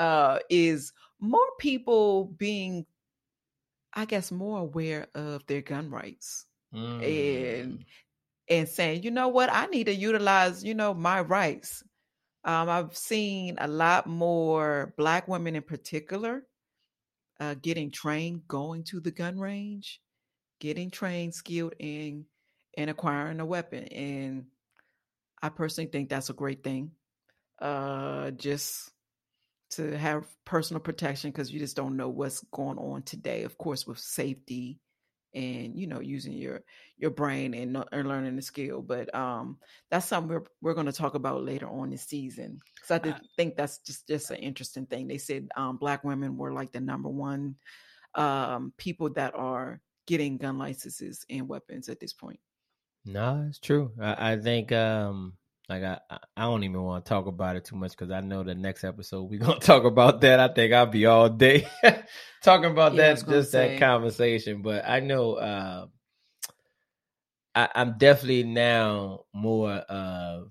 uh, 0.00 0.38
is 0.49 0.92
more 1.21 1.49
people 1.59 2.25
being, 2.25 2.87
I 3.92 4.07
guess, 4.07 4.33
more 4.33 4.61
aware 4.61 5.09
of 5.14 5.47
their 5.47 5.62
gun 5.62 5.90
rights 5.90 6.47
Mm. 6.73 7.85
and 8.49 8.69
saying, 8.69 9.02
you 9.02 9.11
know 9.11 9.28
what, 9.28 9.50
I 9.52 9.66
need 9.66 9.85
to 9.85 9.95
utilize, 9.95 10.64
you 10.64 10.75
know, 10.75 10.95
my 10.95 11.21
rights. 11.21 11.83
Um, 12.45 12.69
I've 12.69 12.97
seen 12.97 13.57
a 13.59 13.69
lot 13.69 14.07
more 14.07 14.95
black 14.97 15.28
women 15.28 15.57
in 15.57 15.62
particular 15.62 16.47
uh, 17.40 17.54
getting 17.54 17.90
trained, 17.90 18.47
going 18.49 18.85
to 18.85 19.00
the 19.00 19.11
gun 19.11 19.38
range, 19.38 20.00
getting 20.61 20.90
trained, 20.90 21.35
skilled 21.35 21.75
in 21.78 22.26
and 22.76 22.90
acquiring 22.90 23.40
a 23.40 23.47
weapon. 23.47 23.85
And 23.85 24.47
I 25.42 25.49
personally 25.50 25.90
think 25.90 26.09
that's 26.09 26.30
a 26.30 26.35
great 26.35 26.62
thing. 26.64 26.92
Uh, 27.59 28.30
just 28.33 28.90
to 29.70 29.96
have 29.96 30.26
personal 30.44 30.80
protection 30.80 31.30
because 31.30 31.50
you 31.50 31.58
just 31.58 31.76
don't 31.76 31.96
know 31.96 32.08
what's 32.08 32.40
going 32.52 32.78
on 32.78 33.02
today. 33.02 33.44
Of 33.44 33.56
course, 33.58 33.86
with 33.86 33.98
safety 33.98 34.80
and 35.32 35.76
you 35.76 35.86
know 35.86 36.00
using 36.00 36.32
your 36.32 36.60
your 36.96 37.10
brain 37.10 37.54
and, 37.54 37.84
and 37.92 38.08
learning 38.08 38.36
the 38.36 38.42
skill. 38.42 38.82
But 38.82 39.14
um, 39.14 39.58
that's 39.90 40.06
something 40.06 40.28
we're 40.28 40.44
we're 40.60 40.74
going 40.74 40.86
to 40.86 40.92
talk 40.92 41.14
about 41.14 41.44
later 41.44 41.68
on 41.68 41.90
this 41.90 42.06
season 42.06 42.60
because 42.74 42.90
I 42.90 42.98
did 42.98 43.14
I- 43.14 43.20
think 43.36 43.56
that's 43.56 43.78
just 43.78 44.08
just 44.08 44.30
an 44.30 44.38
interesting 44.38 44.86
thing. 44.86 45.06
They 45.06 45.18
said 45.18 45.48
um, 45.56 45.76
black 45.76 46.04
women 46.04 46.36
were 46.36 46.52
like 46.52 46.72
the 46.72 46.80
number 46.80 47.08
one 47.08 47.56
um, 48.14 48.72
people 48.76 49.10
that 49.10 49.34
are 49.34 49.80
getting 50.06 50.36
gun 50.36 50.58
licenses 50.58 51.24
and 51.30 51.48
weapons 51.48 51.88
at 51.88 52.00
this 52.00 52.12
point. 52.12 52.40
No, 53.04 53.46
it's 53.48 53.58
true. 53.58 53.92
I, 54.00 54.32
I 54.32 54.36
think 54.36 54.72
um 54.72 55.34
like 55.70 55.84
I 55.84 56.00
I- 56.10 56.42
don't 56.42 56.64
even 56.64 56.82
want 56.82 57.04
to 57.04 57.08
talk 57.08 57.26
about 57.26 57.54
it 57.56 57.64
too 57.64 57.76
much 57.76 57.92
because 57.92 58.10
I 58.10 58.20
know 58.20 58.42
the 58.42 58.56
next 58.56 58.82
episode 58.82 59.30
we're 59.30 59.38
gonna 59.46 59.60
talk 59.60 59.84
about 59.84 60.20
that. 60.22 60.40
I 60.40 60.48
think 60.48 60.72
I'll 60.72 60.86
be 60.86 61.06
all 61.06 61.28
day 61.28 61.66
talking 62.42 62.72
about 62.72 62.94
Yeah, 62.94 63.14
that 63.14 63.26
just 63.28 63.52
say. 63.52 63.74
that 63.74 63.78
conversation. 63.78 64.62
But 64.62 64.84
I 64.86 64.98
know 64.98 65.34
uh, 65.34 65.86
I, 67.54 67.68
I'm 67.74 67.96
definitely 67.98 68.42
now 68.42 69.20
more 69.32 69.70
of 69.72 70.50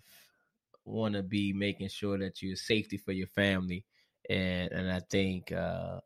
want 0.85 1.15
to 1.15 1.21
be 1.23 1.51
making 1.53 1.89
sure 1.89 2.17
that 2.17 2.41
you're 2.41 2.55
safety 2.55 2.97
for 2.97 3.11
your 3.11 3.27
family, 3.27 3.85
and 4.29 4.71
and 4.71 4.89
I 4.89 5.01
think 5.01 5.51
uh, 5.51 5.99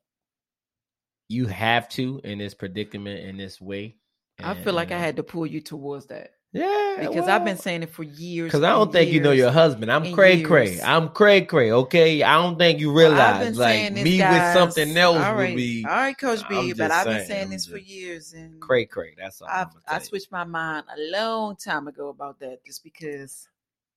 you 1.30 1.46
have 1.48 1.88
to 1.90 2.20
in 2.24 2.40
this 2.40 2.56
predicament 2.56 3.20
in 3.20 3.38
this 3.38 3.62
way. 3.62 3.98
I 4.44 4.56
feel 4.56 4.74
like 4.74 4.92
I 4.92 4.98
had 4.98 5.18
to 5.18 5.24
pull 5.24 5.46
you 5.46 5.62
towards 5.62 6.08
that 6.08 6.32
yeah 6.54 6.96
because 7.00 7.28
I've 7.28 7.44
been 7.44 7.58
saying 7.58 7.84
it 7.84 7.90
for 7.90 8.04
years. 8.04 8.52
Cause 8.52 8.64
I 8.64 8.70
don't 8.70 8.92
think 8.92 9.12
you 9.12 9.20
know 9.20 9.32
your 9.32 9.52
husband. 9.52 9.92
I'm 9.92 10.14
cray 10.14 10.42
cray. 10.44 10.80
I'm 10.82 11.10
cray 11.10 11.42
cray. 11.42 11.72
Okay, 11.72 12.24
I 12.24 12.36
don't 12.36 12.58
think 12.58 12.80
you 12.80 12.92
realize 12.94 13.44
been 13.44 13.56
like 13.56 13.92
me 13.94 14.20
guys. 14.20 14.56
with 14.56 14.62
something 14.62 14.96
else 14.96 15.18
All 15.26 15.36
would 15.36 15.56
be 15.56 15.84
all 15.84 15.92
right, 15.92 16.18
Coach 16.18 16.48
B. 16.48 16.74
But 16.74 16.92
I've 16.92 17.06
been 17.06 17.26
saying, 17.26 17.44
I'm 17.46 17.50
this 17.50 17.66
for 17.66 17.78
years, 17.78 18.34
and 18.34 18.62
cray 18.62 18.86
cray. 18.86 19.16
That's 19.18 19.42
all. 19.42 19.48
I've 19.50 19.68
I'm 19.88 19.96
I 19.96 20.00
switched 20.00 20.32
my 20.32 20.44
mind 20.44 20.86
a 20.96 21.12
long 21.12 21.56
time 21.56 21.88
ago 21.88 22.10
about 22.10 22.40
that, 22.40 22.64
just 22.66 22.84
because 22.84 23.48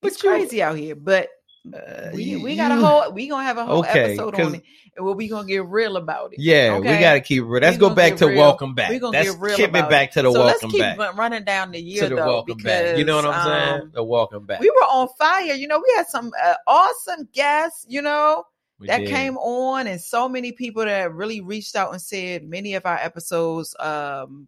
But 0.00 0.12
it's 0.12 0.22
you- 0.24 0.30
crazy 0.30 0.62
out 0.62 0.76
here. 0.76 0.94
But 0.96 1.28
Uh, 1.74 2.10
we 2.14 2.36
we 2.36 2.56
got 2.56 2.70
a 2.70 2.76
whole 2.76 3.12
we 3.12 3.28
gonna 3.28 3.42
have 3.44 3.58
a 3.58 3.64
whole 3.66 3.80
Okay, 3.80 4.12
episode 4.12 4.34
on 4.36 4.54
it, 4.56 4.62
and 4.96 5.04
we're 5.04 5.12
we 5.14 5.26
gonna 5.28 5.46
get 5.48 5.66
real 5.66 5.96
about 5.96 6.32
it. 6.32 6.38
Yeah, 6.38 6.78
we 6.78 6.84
gotta 6.84 7.20
keep. 7.20 7.42
real. 7.44 7.60
Let's 7.60 7.76
go 7.78 7.90
back 7.90 8.16
to 8.16 8.26
real. 8.26 8.36
welcome 8.38 8.74
back. 8.74 8.90
We 8.90 8.98
gonna 8.98 9.18
Let's 9.18 9.30
get 9.32 9.40
real 9.40 9.56
keep 9.56 9.70
about 9.70 9.86
it 9.86 9.90
back 9.90 10.12
to 10.12 10.22
the 10.22 10.32
so 10.32 10.38
welcome 10.44 10.70
let's 10.70 10.72
keep 10.72 10.98
back. 10.98 11.16
running 11.16 11.44
down 11.44 11.72
the 11.72 11.80
year 11.80 12.02
To 12.04 12.08
the 12.08 12.14
though, 12.16 12.26
welcome 12.26 12.56
because 12.58 12.64
back. 12.92 12.98
You 12.98 13.04
know 13.04 13.16
what 13.16 13.26
I'm 13.26 13.44
saying? 13.46 13.80
um, 13.82 13.90
The 13.94 14.04
welcome 14.04 14.46
back. 14.46 14.60
we 14.60 14.70
were 14.70 14.86
on 14.86 15.08
fire. 15.18 15.54
You 15.54 15.66
know, 15.66 15.78
we 15.78 15.92
had 15.96 16.06
some 16.06 16.30
uh, 16.42 16.54
awesome 16.66 17.28
guests. 17.32 17.84
You 17.88 18.02
know, 18.02 18.44
We 18.78 18.86
that 18.86 18.98
did. 19.00 19.08
came 19.08 19.36
on 19.36 19.86
and 19.86 20.00
so 20.00 20.28
many 20.28 20.52
people 20.52 20.84
that 20.84 21.12
really 21.14 21.40
reached 21.40 21.74
out 21.74 21.92
and 21.92 22.00
said 22.00 22.44
many 22.44 22.74
of 22.74 22.86
our 22.86 22.96
episodes 22.98 23.74
um 23.80 24.46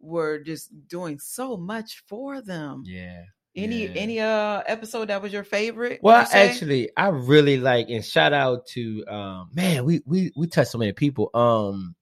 were 0.00 0.38
just 0.38 0.70
doing 0.88 1.18
so 1.18 1.56
much 1.56 2.04
for 2.06 2.40
them 2.40 2.84
Yeah. 2.86 3.22
Any 3.56 3.86
yeah. 3.86 3.92
any 3.94 4.20
uh 4.20 4.62
episode 4.66 5.08
that 5.08 5.20
was 5.22 5.32
your 5.32 5.44
favorite 5.44 6.00
Well, 6.02 6.20
you 6.20 6.28
actually, 6.32 6.90
I 6.96 7.08
really 7.08 7.56
like 7.58 7.88
and 7.88 8.04
shout 8.04 8.32
out 8.32 8.66
to 8.68 9.04
um 9.08 9.50
man, 9.52 9.84
we 9.84 10.00
we 10.06 10.32
we 10.36 10.46
touched 10.46 10.70
so 10.72 10.78
many 10.78 10.92
people 10.92 11.30
um 11.34 11.94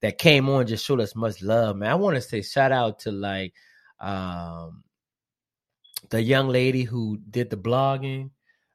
that 0.00 0.18
came 0.18 0.48
on 0.48 0.66
just 0.66 0.84
showed 0.84 1.00
us 1.00 1.14
much 1.14 1.42
love, 1.42 1.76
man. 1.76 1.90
I 1.90 1.94
want 1.94 2.16
to 2.16 2.22
say 2.22 2.42
shout 2.42 2.72
out 2.72 3.00
to 3.00 3.12
like 3.12 3.54
um 4.00 4.84
the 6.10 6.22
young 6.22 6.48
lady 6.48 6.82
who 6.82 7.18
did 7.30 7.50
the 7.50 7.56
blogging. 7.56 8.30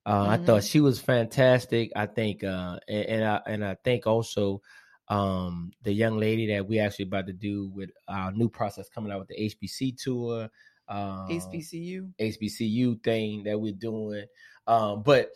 Uh, 0.06 0.28
I 0.30 0.38
thought 0.38 0.62
Mhm. 0.62 0.72
she 0.72 0.80
was 0.80 1.00
fantastic. 1.00 1.92
I 1.96 2.06
think 2.06 2.44
uh 2.44 2.80
and, 2.88 3.06
and 3.06 3.26
I 3.26 3.42
and 3.46 3.66
I 3.66 3.76
think 3.84 4.08
also 4.08 4.62
um 5.10 5.72
the 5.84 5.92
young 5.94 6.18
lady 6.18 6.48
that 6.48 6.68
we 6.68 6.80
actually 6.80 7.06
about 7.06 7.28
to 7.28 7.34
do 7.34 7.70
with 7.74 7.90
our 8.08 8.32
new 8.32 8.50
process 8.50 8.90
coming 8.90 9.12
out 9.12 9.20
with 9.20 9.30
the 9.30 9.36
HBC 9.50 9.98
tour. 10.02 10.50
Um, 10.90 11.22
HBCU 11.30 12.12
HBCU 12.20 13.04
thing 13.04 13.44
that 13.44 13.60
we're 13.60 13.74
doing. 13.74 14.26
Um, 14.68 15.04
but 15.04 15.32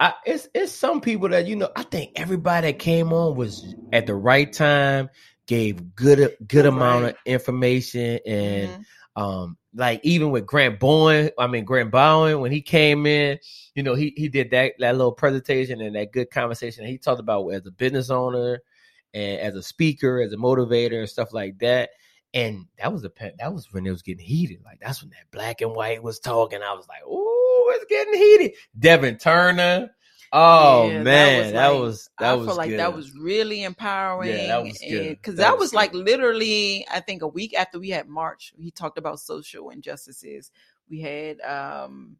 I, 0.00 0.14
it's 0.26 0.48
it's 0.54 0.72
some 0.72 1.00
people 1.00 1.28
that 1.30 1.46
you 1.46 1.56
know. 1.56 1.70
I 1.76 1.82
think 1.84 2.12
everybody 2.16 2.68
that 2.72 2.78
came 2.78 3.12
on 3.12 3.36
was 3.36 3.74
at 3.92 4.06
the 4.06 4.14
right 4.14 4.52
time, 4.52 5.08
gave 5.46 5.94
good 5.94 6.36
good 6.46 6.66
amount 6.66 7.04
Right. 7.04 7.10
of 7.10 7.16
information, 7.26 8.18
and 8.26 8.76
Mhm. 8.76 8.84
um, 9.16 9.56
like 9.74 10.00
even 10.04 10.30
with 10.30 10.46
Grant 10.46 10.80
Bowen, 10.80 11.30
I 11.38 11.46
mean 11.46 11.64
Grant 11.64 11.90
Bowen 11.92 12.40
when 12.40 12.50
he 12.52 12.60
came 12.62 13.06
in, 13.06 13.38
you 13.74 13.82
know 13.82 13.94
he 13.94 14.12
he 14.16 14.28
did 14.28 14.50
that 14.50 14.74
that 14.80 14.96
little 14.96 15.12
presentation 15.12 15.80
and 15.80 15.94
that 15.96 16.12
good 16.12 16.30
conversation. 16.30 16.86
He 16.86 16.98
talked 16.98 17.20
about 17.20 17.48
as 17.50 17.66
a 17.66 17.70
business 17.70 18.10
owner 18.10 18.60
and 19.14 19.40
as 19.40 19.54
a 19.54 19.62
speaker, 19.62 20.20
as 20.20 20.32
a 20.32 20.36
motivator 20.36 20.98
and 21.00 21.08
stuff 21.08 21.32
like 21.32 21.58
that. 21.60 21.90
And 22.34 22.66
that 22.78 22.92
was 22.92 23.04
a 23.04 23.10
pe- 23.10 23.32
that 23.38 23.54
was 23.54 23.72
when 23.72 23.86
it 23.86 23.90
was 23.92 24.02
getting 24.02 24.26
heated. 24.26 24.58
Like 24.64 24.80
that's 24.80 25.00
when 25.02 25.10
that 25.10 25.30
black 25.30 25.60
and 25.60 25.72
white 25.74 26.02
was 26.02 26.18
talking. 26.18 26.60
I 26.62 26.74
was 26.74 26.86
like, 26.88 27.02
"Oh, 27.06 27.72
it's 27.76 27.84
getting 27.88 28.14
heated." 28.14 28.52
Devin 28.78 29.18
Turner. 29.18 29.90
Oh 30.36 30.88
Yeah, 30.88 31.02
man, 31.04 31.52
that 31.52 31.68
like- 31.68 31.80
was 31.80 32.10
that 32.18 32.30
I 32.32 32.34
was 32.34 32.48
feel 32.48 32.56
like 32.56 32.76
that 32.76 32.92
was 32.96 33.16
really 33.16 33.62
empowering. 33.62 34.30
Yeah, 34.30 34.46
that 34.48 34.64
was 34.64 34.76
good. 34.78 35.10
Because 35.10 35.36
That 35.36 35.50
that, 35.50 35.58
was 35.58 35.66
was, 35.66 35.74
like 35.74 35.94
literally, 35.94 36.84
I 36.92 36.98
think 36.98 37.22
a 37.22 37.28
week 37.28 37.54
after 37.56 37.78
we 37.78 37.90
had 37.90 38.08
March, 38.08 38.52
he 38.58 38.72
talked 38.72 38.98
about 38.98 39.20
social 39.20 39.70
injustices. 39.70 40.50
We 40.90 41.00
had 41.02 41.40
um 41.42 42.16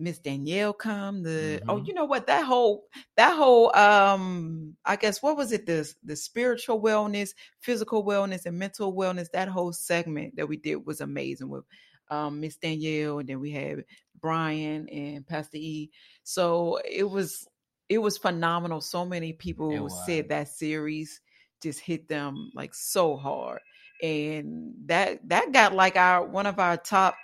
Miss 0.00 0.18
Danielle 0.18 0.72
come. 0.72 1.22
The 1.22 1.62
oh, 1.68 1.80
Mhm. 1.80 1.86
you 1.86 1.94
know 1.94 2.06
what? 2.06 2.26
That 2.26 2.44
whole 2.46 2.86
that 3.16 3.36
whole 3.36 3.74
um, 3.76 4.76
I 4.84 4.96
guess 4.96 5.22
what 5.22 5.36
was 5.36 5.52
it? 5.52 5.66
The 5.66 5.92
the 6.04 6.16
spiritual 6.16 6.80
wellness, 6.82 7.30
physical 7.60 8.04
wellness, 8.04 8.46
and 8.46 8.58
mental 8.58 8.94
wellness. 8.94 9.30
That 9.32 9.48
whole 9.48 9.72
segment 9.72 10.36
that 10.36 10.48
we 10.48 10.56
did 10.56 10.76
was 10.86 11.00
amazing 11.00 11.50
with 11.50 11.64
um 12.10 12.40
Miss 12.40 12.56
Danielle, 12.56 13.20
and 13.20 13.28
then 13.28 13.40
we 13.40 13.50
had 13.52 13.84
Brian 14.20 14.88
and 14.88 15.26
Pastor 15.26 15.58
E. 15.58 15.90
So 16.24 16.80
it 16.90 17.08
was 17.08 17.46
it 17.88 17.98
was 17.98 18.18
phenomenal. 18.18 18.80
So 18.80 19.04
many 19.04 19.32
people 19.34 19.88
said 19.90 20.28
that 20.30 20.48
series 20.48 21.20
just 21.62 21.80
hit 21.80 22.08
them 22.08 22.50
like 22.54 22.74
so 22.74 23.16
hard. 23.16 23.60
And 24.02 24.74
that 24.86 25.28
that 25.28 25.52
got 25.52 25.74
like 25.74 25.96
our 25.96 26.24
one 26.26 26.46
of 26.46 26.58
our 26.58 26.76
top 26.78 27.16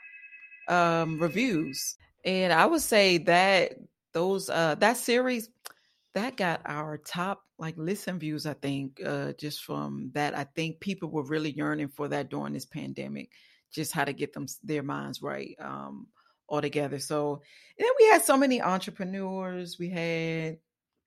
um 0.68 1.18
reviews. 1.20 1.96
And 2.26 2.52
I 2.52 2.66
would 2.66 2.82
say 2.82 3.18
that 3.18 3.76
those 4.12 4.50
uh 4.50 4.74
that 4.76 4.96
series 4.96 5.48
that 6.14 6.36
got 6.36 6.60
our 6.64 6.98
top 6.98 7.42
like 7.58 7.74
listen 7.76 8.18
views 8.18 8.46
i 8.46 8.54
think 8.54 9.00
uh 9.04 9.32
just 9.34 9.62
from 9.62 10.10
that. 10.14 10.36
I 10.36 10.44
think 10.44 10.80
people 10.80 11.10
were 11.10 11.22
really 11.22 11.50
yearning 11.50 11.88
for 11.88 12.08
that 12.08 12.30
during 12.30 12.54
this 12.54 12.64
pandemic 12.64 13.30
just 13.72 13.92
how 13.92 14.04
to 14.04 14.12
get 14.14 14.32
them 14.32 14.46
their 14.64 14.82
minds 14.82 15.22
right 15.22 15.54
um 15.60 16.08
all 16.48 16.60
together. 16.62 16.98
So 16.98 17.42
and 17.78 17.84
then 17.86 17.92
we 17.98 18.06
had 18.06 18.22
so 18.22 18.36
many 18.36 18.62
entrepreneurs. 18.62 19.76
We 19.78 19.90
had 19.90 20.58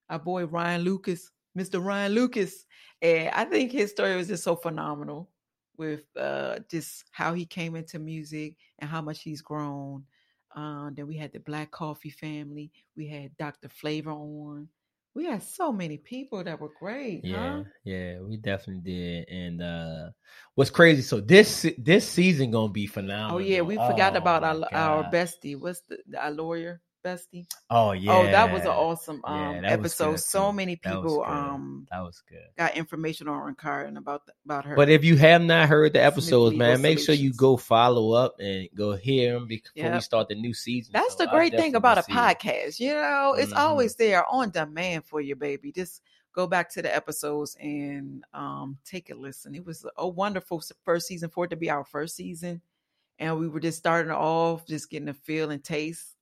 our 0.10 0.20
boy 0.20 0.46
ryan 0.46 0.82
lucas 0.82 1.32
mr 1.58 1.84
ryan 1.84 2.14
lucas. 2.14 2.66
And 3.02 3.30
i 3.30 3.46
think 3.46 3.72
his 3.72 3.92
story 3.92 4.16
was 4.16 4.28
just 4.28 4.44
so 4.44 4.56
phenomenal 4.56 5.30
with 5.78 6.06
uh 6.18 6.60
just 6.70 7.06
how 7.12 7.34
he 7.34 7.46
came 7.46 7.76
into 7.76 8.00
music 8.00 8.56
and 8.80 8.90
how 8.90 9.02
much 9.02 9.22
he's 9.22 9.42
grown 9.42 10.06
um, 10.56 10.94
then 10.96 11.08
we 11.08 11.16
had 11.18 11.32
the 11.32 11.40
Black 11.40 11.72
Coffee 11.72 12.10
family. 12.10 12.72
We 12.96 13.08
had 13.08 13.36
Dr. 13.38 13.70
Flavor 13.70 14.12
on. 14.12 14.68
We 15.14 15.26
had 15.26 15.44
so 15.44 15.72
many 15.72 15.98
people 15.98 16.44
that 16.44 16.60
were 16.60 16.72
great. 16.80 17.24
Yeah, 17.24 17.58
huh? 17.58 17.64
yeah, 17.84 18.20
we 18.20 18.38
definitely 18.38 18.82
did. 18.84 19.28
And 19.30 19.62
uh 19.62 20.10
what's 20.56 20.70
crazy? 20.70 21.02
So 21.02 21.20
this 21.20 21.66
this 21.78 22.08
season 22.08 22.52
gonna 22.52 22.72
be 22.72 22.88
phenomenal. 22.88 23.36
Oh 23.36 23.40
yeah, 23.40 23.62
we 23.62 23.78
forgot 23.78 24.14
Oh, 24.14 24.18
about 24.18 24.42
my 24.42 24.50
our 24.50 24.70
our 24.74 25.04
bestie. 25.04 25.60
What's 25.60 25.82
the 25.82 25.98
our 26.18 26.32
lawyer 26.32 26.82
bestie? 27.04 27.46
Oh 27.70 27.92
yeah. 27.92 28.14
Oh, 28.16 28.24
that 28.26 28.52
was 28.52 28.62
an 28.64 28.70
awesome 28.70 29.24
um 29.26 29.62
that 29.62 29.80
was 29.80 29.94
episode. 29.94 30.20
So 30.20 30.52
many 30.52 30.76
people 30.76 31.18
good. 31.24 31.30
um 31.32 31.88
That 31.92 32.02
was 32.02 32.22
good. 32.28 32.48
got 32.58 32.76
information 32.76 33.28
on 33.28 33.56
Karen 33.56 33.98
about 33.98 34.26
the, 34.26 34.34
about 34.46 34.66
her. 34.66 34.76
But 34.76 34.90
if 34.90 35.04
you 35.04 35.16
have 35.18 35.42
not 35.42 35.70
heard 35.70 35.94
the 35.94 36.04
episodes, 36.04 36.54
Legal 36.54 36.58
man, 36.58 36.82
make 36.82 37.00
sure 37.00 37.16
you 37.16 37.34
go 37.34 37.58
follow 37.58 38.12
up 38.14 38.36
and 38.40 38.68
go 38.76 38.96
hear 38.96 39.34
them 39.34 39.48
before 39.48 39.92
we 39.92 40.00
start 40.02 40.28
the 40.30 40.36
new 40.36 40.54
season. 40.54 40.94
That's 40.94 41.16
So 41.16 41.26
the 41.26 41.32
great 41.32 41.56
thing 41.56 41.76
about 41.76 41.98
a 41.98 42.04
see 42.04 42.12
it. 42.12 42.16
podcast. 42.16 42.80
You 42.80 42.94
know, 42.94 43.36
it's 43.38 43.54
Mhm. 43.54 43.58
always 43.58 43.96
there 43.96 44.26
on 44.26 44.52
demand 44.52 45.06
for 45.06 45.22
you, 45.22 45.36
baby. 45.36 45.72
Just 45.72 46.02
go 46.34 46.48
back 46.48 46.70
to 46.72 46.82
the 46.82 46.96
episodes 46.96 47.56
and 47.60 48.24
um 48.34 48.78
take 48.86 49.10
a 49.10 49.16
listen. 49.16 49.56
It 49.56 49.66
was 49.66 49.86
a 49.98 50.08
wonderful 50.08 50.62
first 50.86 51.08
season 51.08 51.30
for 51.30 51.46
it 51.46 51.50
to 51.50 51.56
be 51.56 51.70
our 51.70 51.84
first 51.84 52.16
season. 52.16 52.62
And 53.18 53.38
we 53.38 53.50
were 53.50 53.60
just 53.60 53.78
starting 53.78 54.12
off, 54.14 54.66
just 54.66 54.90
getting 54.90 55.10
a 55.10 55.14
feel 55.14 55.52
and 55.52 55.62
taste. 55.64 56.16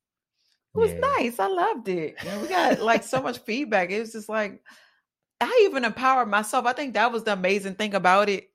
It 0.74 0.78
was 0.78 0.92
Yeah. 0.92 1.00
nice. 1.18 1.38
I 1.38 1.46
loved 1.46 1.88
it. 1.88 2.16
And 2.24 2.42
we 2.42 2.48
got 2.48 2.80
like 2.80 3.02
so 3.02 3.20
much 3.22 3.38
feedback. 3.38 3.90
It 3.90 4.00
was 4.00 4.12
just 4.12 4.28
like 4.28 4.62
I 5.40 5.60
even 5.64 5.84
empowered 5.84 6.28
myself. 6.28 6.66
I 6.66 6.72
think 6.72 6.94
that 6.94 7.12
was 7.12 7.24
the 7.24 7.32
amazing 7.32 7.74
thing 7.74 7.94
about 7.94 8.28
it. 8.28 8.50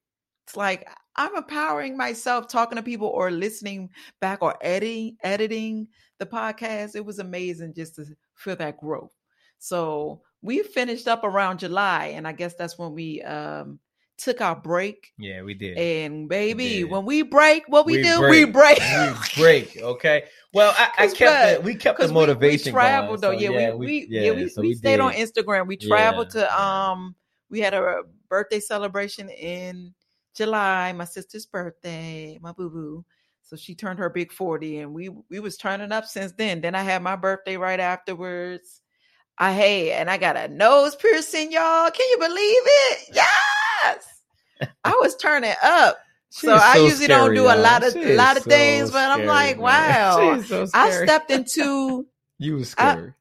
It's 0.45 0.57
like 0.57 0.89
I'm 1.15 1.35
empowering 1.35 1.95
myself 1.95 2.47
talking 2.47 2.75
to 2.75 2.83
people 2.83 3.07
or 3.07 3.31
listening 3.31 3.89
back 4.19 4.41
or 4.41 4.55
editing 4.61 5.17
editing 5.23 5.87
the 6.19 6.25
podcast. 6.25 6.95
It 6.95 7.05
was 7.05 7.19
amazing 7.19 7.73
just 7.75 7.95
to 7.95 8.05
feel 8.35 8.55
that 8.57 8.77
growth. 8.77 9.13
So 9.59 10.21
we 10.41 10.61
finished 10.63 11.07
up 11.07 11.23
around 11.23 11.59
July, 11.59 12.07
and 12.15 12.27
I 12.27 12.33
guess 12.33 12.55
that's 12.55 12.77
when 12.77 12.93
we 12.93 13.21
um 13.21 13.79
took 14.23 14.41
our 14.41 14.55
break. 14.55 15.13
Yeah, 15.17 15.43
we 15.43 15.53
did. 15.53 15.77
And 15.77 16.29
baby, 16.29 16.81
did. 16.81 16.89
when 16.89 17.05
we 17.05 17.21
break, 17.21 17.63
what 17.67 17.85
we, 17.85 17.97
We 17.97 18.03
do, 18.03 18.19
break. 18.19 18.31
we 18.31 18.51
break. 18.51 18.79
we 18.79 19.13
break, 19.41 19.77
okay. 19.77 20.25
Well, 20.53 20.73
I, 20.77 21.05
I 21.05 21.07
kept 21.07 21.17
the, 21.57 21.61
we 21.61 21.75
kept 21.75 21.99
the 21.99 22.07
motivation. 22.07 22.73
we, 22.73 22.79
traveled 22.79 23.21
going, 23.21 23.39
though. 23.39 23.45
so 23.45 23.51
yeah, 23.53 23.73
we, 23.73 23.85
we 23.85 24.07
yeah, 24.09 24.31
we, 24.31 24.49
so 24.49 24.61
we, 24.61 24.75
stayed 24.75 24.99
on. 24.99 25.13
Instagram. 25.13 25.67
We 25.67 25.77
traveled 25.77 26.33
Yeah, 26.35 26.41
to 26.41 26.61
um 26.61 27.15
we 27.49 27.59
had 27.59 27.73
a 27.73 28.03
birthday 28.29 28.59
celebration 28.59 29.29
in 29.29 29.93
July, 30.35 30.91
my 30.93 31.05
sister's 31.05 31.45
birthday, 31.45 32.39
my 32.41 32.51
boo 32.51 32.69
boo. 32.69 33.05
So 33.43 33.55
she 33.55 33.75
turned 33.75 33.99
her 33.99 34.09
big 34.09 34.31
40 34.31 34.79
and 34.79 34.93
we 34.93 35.09
we 35.29 35.39
was 35.39 35.57
turning 35.57 35.91
up 35.91 36.05
since 36.05 36.31
then. 36.31 36.61
Then 36.61 36.75
I 36.75 36.81
had 36.81 37.03
my 37.03 37.15
birthday 37.15 37.57
right 37.57 37.79
afterwards. 37.79 38.81
I 39.37 39.53
hey, 39.53 39.91
and 39.91 40.09
I 40.09 40.17
got 40.17 40.37
a 40.37 40.47
nose 40.47 40.95
piercing, 40.95 41.51
y'all. 41.51 41.89
Can 41.89 42.07
you 42.09 42.17
believe 42.19 42.61
it? 42.65 42.99
Yes. 43.83 44.12
I 44.83 44.97
was 45.01 45.15
turning 45.15 45.53
up. 45.63 45.97
She 46.31 46.47
So 46.47 46.53
I 46.55 46.75
so 46.75 46.85
usually 46.87 47.07
don't 47.07 47.33
do 47.35 47.45
a 47.45 47.55
lot 47.55 47.83
of 47.83 47.93
She 47.93 48.03
a 48.03 48.15
lot 48.15 48.37
of 48.37 48.43
so 48.43 48.49
things, 48.49 48.91
but 48.91 49.11
I'm 49.11 49.25
like, 49.25 49.57
wow. 49.59 50.41
So 50.41 50.67
I 50.73 50.89
stepped 50.91 51.31
into 51.37 52.05
You 52.39 52.53
were 52.55 52.59
I- 52.61 52.63
scary. 52.65 53.13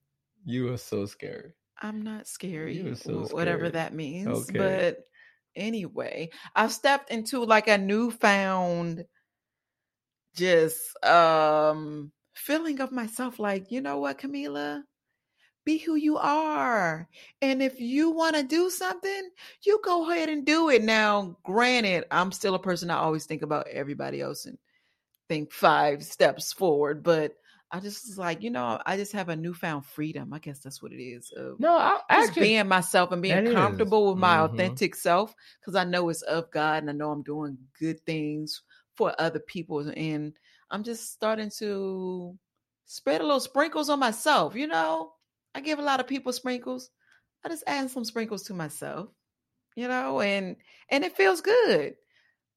you 0.44 0.64
were 0.64 0.78
so 0.78 1.06
scary. 1.06 1.52
I'm 1.80 2.02
not 2.02 2.28
scary, 2.28 2.76
You 2.76 2.90
were 2.90 2.94
so 2.96 3.24
wh- 3.24 3.34
whatever 3.34 3.60
scared. 3.64 3.72
that 3.74 3.92
means. 3.94 4.28
Okay. 4.28 4.58
But 4.58 4.98
anyway, 5.56 6.30
I've 6.54 6.72
stepped 6.72 7.10
into 7.10 7.44
like 7.44 7.66
a 7.68 7.76
newfound 7.78 9.04
just 10.34 10.80
um 11.04 12.12
feeling 12.34 12.80
of 12.80 12.92
myself 12.92 13.38
like, 13.38 13.70
you 13.70 13.80
know 13.80 13.98
what, 13.98 14.18
Camila? 14.18 14.82
Be 15.64 15.78
who 15.78 15.94
you 15.94 16.16
are. 16.18 17.08
And 17.40 17.62
if 17.62 17.80
you 17.80 18.10
want 18.10 18.36
to 18.36 18.42
do 18.42 18.68
something, 18.70 19.30
you 19.64 19.80
go 19.84 20.10
ahead 20.10 20.28
and 20.28 20.44
do 20.44 20.68
it. 20.70 20.82
Now, 20.82 21.36
granted, 21.44 22.04
I'm 22.10 22.32
still 22.32 22.54
a 22.56 22.58
person 22.62 22.90
I 22.90 22.96
always 22.96 23.26
think 23.26 23.42
about 23.42 23.68
everybody 23.68 24.20
else 24.20 24.46
and 24.46 24.58
think 25.28 25.52
five 25.52 26.04
steps 26.04 26.52
forward, 26.52 27.02
but 27.02 27.36
I 27.70 27.80
just 27.80 28.06
was 28.08 28.18
like, 28.18 28.42
you 28.42 28.50
know, 28.50 28.80
I 28.84 28.96
just 28.96 29.12
have 29.12 29.28
a 29.30 29.36
newfound 29.36 29.86
freedom. 29.86 30.32
I 30.32 30.38
guess 30.38 30.60
that's 30.60 30.82
what 30.82 30.92
it 30.92 31.02
is. 31.02 31.30
Of 31.32 31.58
No, 31.58 31.76
I 31.76 32.00
just 32.14 32.38
actually 32.38 32.38
being 32.38 32.68
myself 32.68 33.12
and 33.12 33.22
being 33.22 33.34
that 33.36 33.44
is. 33.44 33.52
comfortable 33.52 34.10
with 34.10 34.18
my 34.18 34.38
Mhm. 34.38 34.44
authentic 34.52 34.94
self 34.94 35.34
because 35.60 35.74
I 35.74 35.84
know 35.84 36.08
it's 36.08 36.22
of 36.22 36.50
God 36.50 36.82
and 36.82 36.90
I 36.90 36.92
know 36.92 37.10
I'm 37.10 37.22
doing 37.22 37.56
good 37.78 38.04
things 38.04 38.62
for 38.94 39.14
other 39.18 39.40
people. 39.40 39.78
And 39.96 40.34
I'm 40.70 40.82
just 40.82 41.12
starting 41.12 41.50
to 41.58 42.38
spread 42.86 43.20
a 43.20 43.24
little 43.24 43.40
sprinkles 43.40 43.88
on 43.88 43.98
myself. 44.00 44.54
You 44.54 44.66
know, 44.66 45.14
I 45.54 45.60
give 45.60 45.78
a 45.78 45.82
lot 45.82 46.00
of 46.00 46.06
people 46.06 46.32
sprinkles. 46.32 46.90
I 47.44 47.48
just 47.48 47.64
add 47.66 47.90
some 47.90 48.04
sprinkles 48.04 48.44
to 48.44 48.54
myself, 48.54 49.08
you 49.76 49.88
know, 49.88 50.20
and 50.20 50.56
and 50.88 51.04
it 51.04 51.16
feels 51.16 51.40
good. 51.40 51.94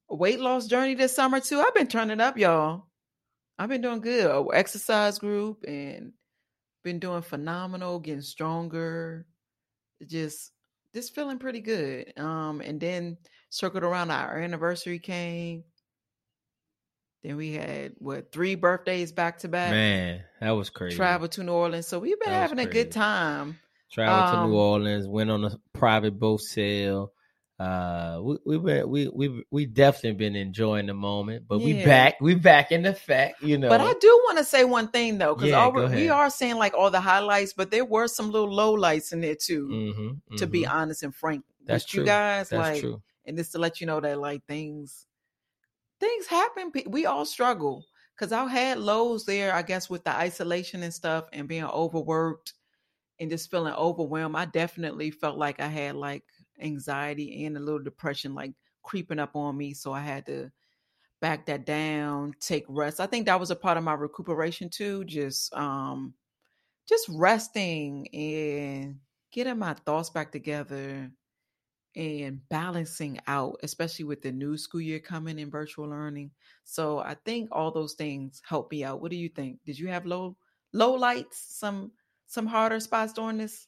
Weight 0.10 0.39
loss 0.39 0.67
journey 0.67 0.95
this 0.95 1.15
summer 1.15 1.39
too. 1.39 1.60
I've 1.60 1.73
been 1.73 1.88
turning 1.88 2.21
up, 2.21 2.38
y'all. 2.38 2.88
I've 3.58 3.69
been 3.69 3.81
doing 3.81 4.01
good. 4.01 4.47
Exercise 4.53 5.17
group 5.17 5.63
and 5.67 6.13
been 6.84 6.99
doing 6.99 7.21
phenomenal, 7.21 7.99
getting 7.99 8.21
stronger. 8.21 9.25
Just 10.05 10.51
just 10.93 11.15
feeling 11.15 11.39
pretty 11.39 11.62
good. 11.62 12.13
Um, 12.17 12.62
and 12.62 12.79
then 12.79 13.17
circled 13.49 13.84
around 13.84 14.12
our 14.12 14.38
anniversary 14.38 14.99
came. 14.99 15.63
Then 17.26 17.38
we 17.38 17.54
had 17.54 17.94
what 17.98 18.32
three 18.32 18.54
birthdays 18.54 19.12
back 19.12 19.40
to 19.40 19.48
back. 19.48 19.72
man, 19.72 20.22
that 20.40 20.52
was 20.52 20.70
crazy. 20.70 20.96
Traveled 20.96 21.32
to 21.34 21.44
New 21.44 21.54
Orleans, 21.54 21.88
so 21.88 21.98
we've 21.98 22.20
been 22.20 22.30
That 22.30 22.50
having 22.50 22.60
a 22.60 22.68
good 22.68 22.92
time. 22.92 23.58
Traveled 23.92 24.32
to 24.32 24.38
Um, 24.38 24.52
New 24.52 24.56
Orleans, 24.58 25.08
went 25.08 25.32
on 25.32 25.44
a 25.44 25.58
private 25.74 26.20
boat 26.20 26.42
sail. 26.42 27.12
Uh, 27.58 28.20
we 28.22 28.38
we 28.46 28.58
been, 28.60 28.90
we 28.90 29.08
we 29.08 29.44
we 29.50 29.66
definitely 29.66 30.14
been 30.14 30.36
enjoying 30.36 30.86
the 30.86 30.94
moment, 30.94 31.46
but 31.48 31.64
we 31.64 31.74
back, 31.74 32.22
we 32.22 32.36
back 32.36 32.72
in 32.72 32.84
the 32.84 32.94
fact, 32.94 33.42
you 33.42 33.58
know. 33.58 33.70
But 33.70 33.82
I 33.82 33.94
do 33.94 34.22
want 34.26 34.38
to 34.38 34.44
say 34.44 34.64
one 34.64 34.90
thing 34.90 35.18
though, 35.18 35.34
because 35.34 35.50
Yeah, 35.50 35.96
we 35.96 36.10
are 36.10 36.30
saying 36.30 36.58
like 36.58 36.76
all 36.76 36.92
the 36.92 37.00
highlights, 37.02 37.54
but 37.54 37.72
there 37.72 37.86
were 37.86 38.08
some 38.08 38.30
little 38.30 38.54
low 38.54 38.74
lights 38.74 39.14
in 39.14 39.22
there 39.22 39.36
too. 39.36 39.68
Mhm, 39.72 40.38
To 40.38 40.46
be 40.46 40.64
mhm. 40.64 40.72
honest 40.72 41.02
and 41.02 41.16
frank 41.16 41.44
That's 41.66 41.86
with 41.86 41.94
you 41.94 42.00
true. 42.02 42.06
guys, 42.06 42.50
that's 42.50 42.70
like, 42.70 42.82
true. 42.82 43.02
and 43.26 43.36
just 43.36 43.54
to 43.54 43.58
let 43.58 43.82
you 43.82 43.88
know 43.88 44.00
that 44.00 44.20
like 44.20 44.46
things, 44.46 45.08
things 46.06 46.28
happen. 46.28 46.72
We 46.88 47.06
all 47.06 47.26
struggle 47.26 47.86
because 48.15 48.32
I 48.32 48.48
had 48.48 48.80
lows 48.80 49.26
there. 49.26 49.54
I 49.54 49.62
guess 49.62 49.89
with 49.89 50.04
the 50.04 50.12
isolation 50.15 50.84
and 50.84 50.94
stuff, 50.94 51.26
and 51.34 51.48
being 51.48 51.65
overworked 51.65 52.54
and 53.20 53.30
just 53.30 53.50
feeling 53.50 53.74
overwhelmed. 53.74 54.36
I 54.36 54.46
definitely 54.46 55.12
felt 55.12 55.38
like 55.38 55.60
I 55.60 55.68
had 55.68 55.96
like 55.96 56.24
anxiety 56.60 57.46
and 57.46 57.58
a 57.58 57.60
little 57.60 57.82
depression 57.82 58.34
like 58.36 58.54
creeping 58.84 59.20
up 59.20 59.36
on 59.36 59.58
me. 59.58 59.74
So 59.74 59.94
I 59.94 60.02
had 60.02 60.26
to 60.28 60.52
back 61.22 61.46
that 61.48 61.65
down, 61.65 62.34
take 62.39 62.65
rest. 62.68 63.00
I 63.00 63.08
think 63.08 63.26
that 63.26 63.39
was 63.39 63.52
a 63.52 63.56
part 63.56 63.78
of 63.78 63.84
my 63.84 63.94
recuperation 63.94 64.70
too. 64.70 65.06
Just 65.06 65.54
um 65.56 66.13
just 66.88 67.08
resting 67.10 68.08
and 68.13 69.00
getting 69.32 69.58
my 69.60 69.74
thoughts 69.74 70.10
back 70.10 70.32
together 70.32 71.12
and 71.95 72.47
balancing 72.49 73.19
out, 73.27 73.58
especially 73.63 74.05
with 74.05 74.21
the 74.21 74.31
new 74.31 74.58
school 74.58 74.81
year 74.81 74.99
coming 74.99 75.39
in 75.39 75.49
virtual 75.49 75.88
learning. 75.89 76.31
So 76.63 76.99
I 76.99 77.15
think 77.15 77.49
all 77.51 77.71
those 77.71 77.93
things 77.93 78.41
help 78.47 78.71
me 78.71 78.84
out. 78.84 79.01
What 79.01 79.12
do 79.12 79.17
you 79.17 79.29
think? 79.29 79.60
Did 79.65 79.79
you 79.79 79.88
have 79.89 80.05
low 80.05 80.38
low 80.73 80.93
lights, 80.93 81.39
some 81.39 81.93
some 82.27 82.47
harder 82.47 82.79
spots 82.79 83.13
during 83.13 83.38
this 83.38 83.67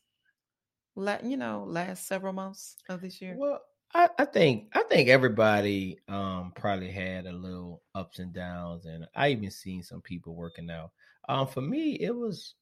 you 1.24 1.38
know, 1.38 1.64
last 1.64 2.08
several 2.08 2.34
months 2.34 2.78
of 2.90 3.02
this 3.02 3.22
year? 3.22 3.40
Well, 3.40 3.62
I, 3.94 4.10
I 4.18 4.26
think 4.26 4.76
I 4.76 4.84
think 4.84 5.10
everybody 5.10 6.00
um 6.08 6.52
probably 6.56 6.92
had 6.92 7.26
a 7.26 7.32
little 7.32 7.84
ups 7.96 8.20
and 8.20 8.34
downs, 8.34 8.86
and 8.86 9.08
I 9.16 9.30
even 9.30 9.52
seen 9.52 9.84
some 9.84 10.02
people 10.02 10.36
working 10.36 10.70
out. 10.70 10.92
Um, 11.30 11.48
for 11.48 11.62
me, 11.62 11.94
it 11.94 12.16
was 12.16 12.56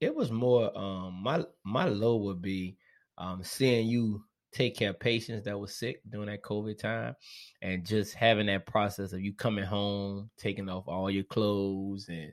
it 0.00 0.14
was 0.14 0.32
more 0.32 0.76
um 0.78 1.14
my 1.22 1.46
my 1.64 1.86
low 1.86 2.18
would 2.18 2.42
be 2.42 2.78
um 3.18 3.44
seeing 3.44 3.88
you 3.88 4.25
take 4.52 4.76
care 4.76 4.90
of 4.90 5.00
patients 5.00 5.44
that 5.44 5.58
were 5.58 5.66
sick 5.66 6.00
during 6.08 6.28
that 6.28 6.42
COVID 6.42 6.78
time 6.78 7.14
and 7.62 7.84
just 7.84 8.14
having 8.14 8.46
that 8.46 8.66
process 8.66 9.12
of 9.12 9.20
you 9.20 9.34
coming 9.34 9.64
home, 9.64 10.30
taking 10.38 10.68
off 10.68 10.88
all 10.88 11.10
your 11.10 11.24
clothes 11.24 12.08
and 12.08 12.32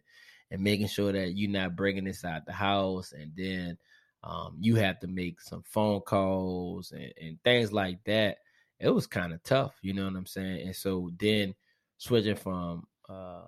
and 0.51 0.61
making 0.61 0.87
sure 0.87 1.11
that 1.11 1.35
you're 1.35 1.49
not 1.49 1.75
bringing 1.75 2.03
this 2.03 2.23
out 2.23 2.45
the 2.45 2.53
house 2.53 3.11
and 3.11 3.31
then 3.35 3.75
um, 4.23 4.55
you 4.59 4.75
have 4.75 4.99
to 4.99 5.07
make 5.07 5.41
some 5.41 5.63
phone 5.65 5.99
calls 6.01 6.91
and, 6.91 7.11
and 7.19 7.43
things 7.43 7.73
like 7.73 8.03
that. 8.05 8.37
It 8.79 8.89
was 8.89 9.07
kind 9.07 9.33
of 9.33 9.41
tough, 9.43 9.75
you 9.81 9.93
know 9.93 10.05
what 10.05 10.15
I'm 10.15 10.25
saying? 10.25 10.67
And 10.67 10.75
so 10.75 11.11
then 11.19 11.55
switching 11.97 12.35
from 12.35 12.85
uh, 13.09 13.41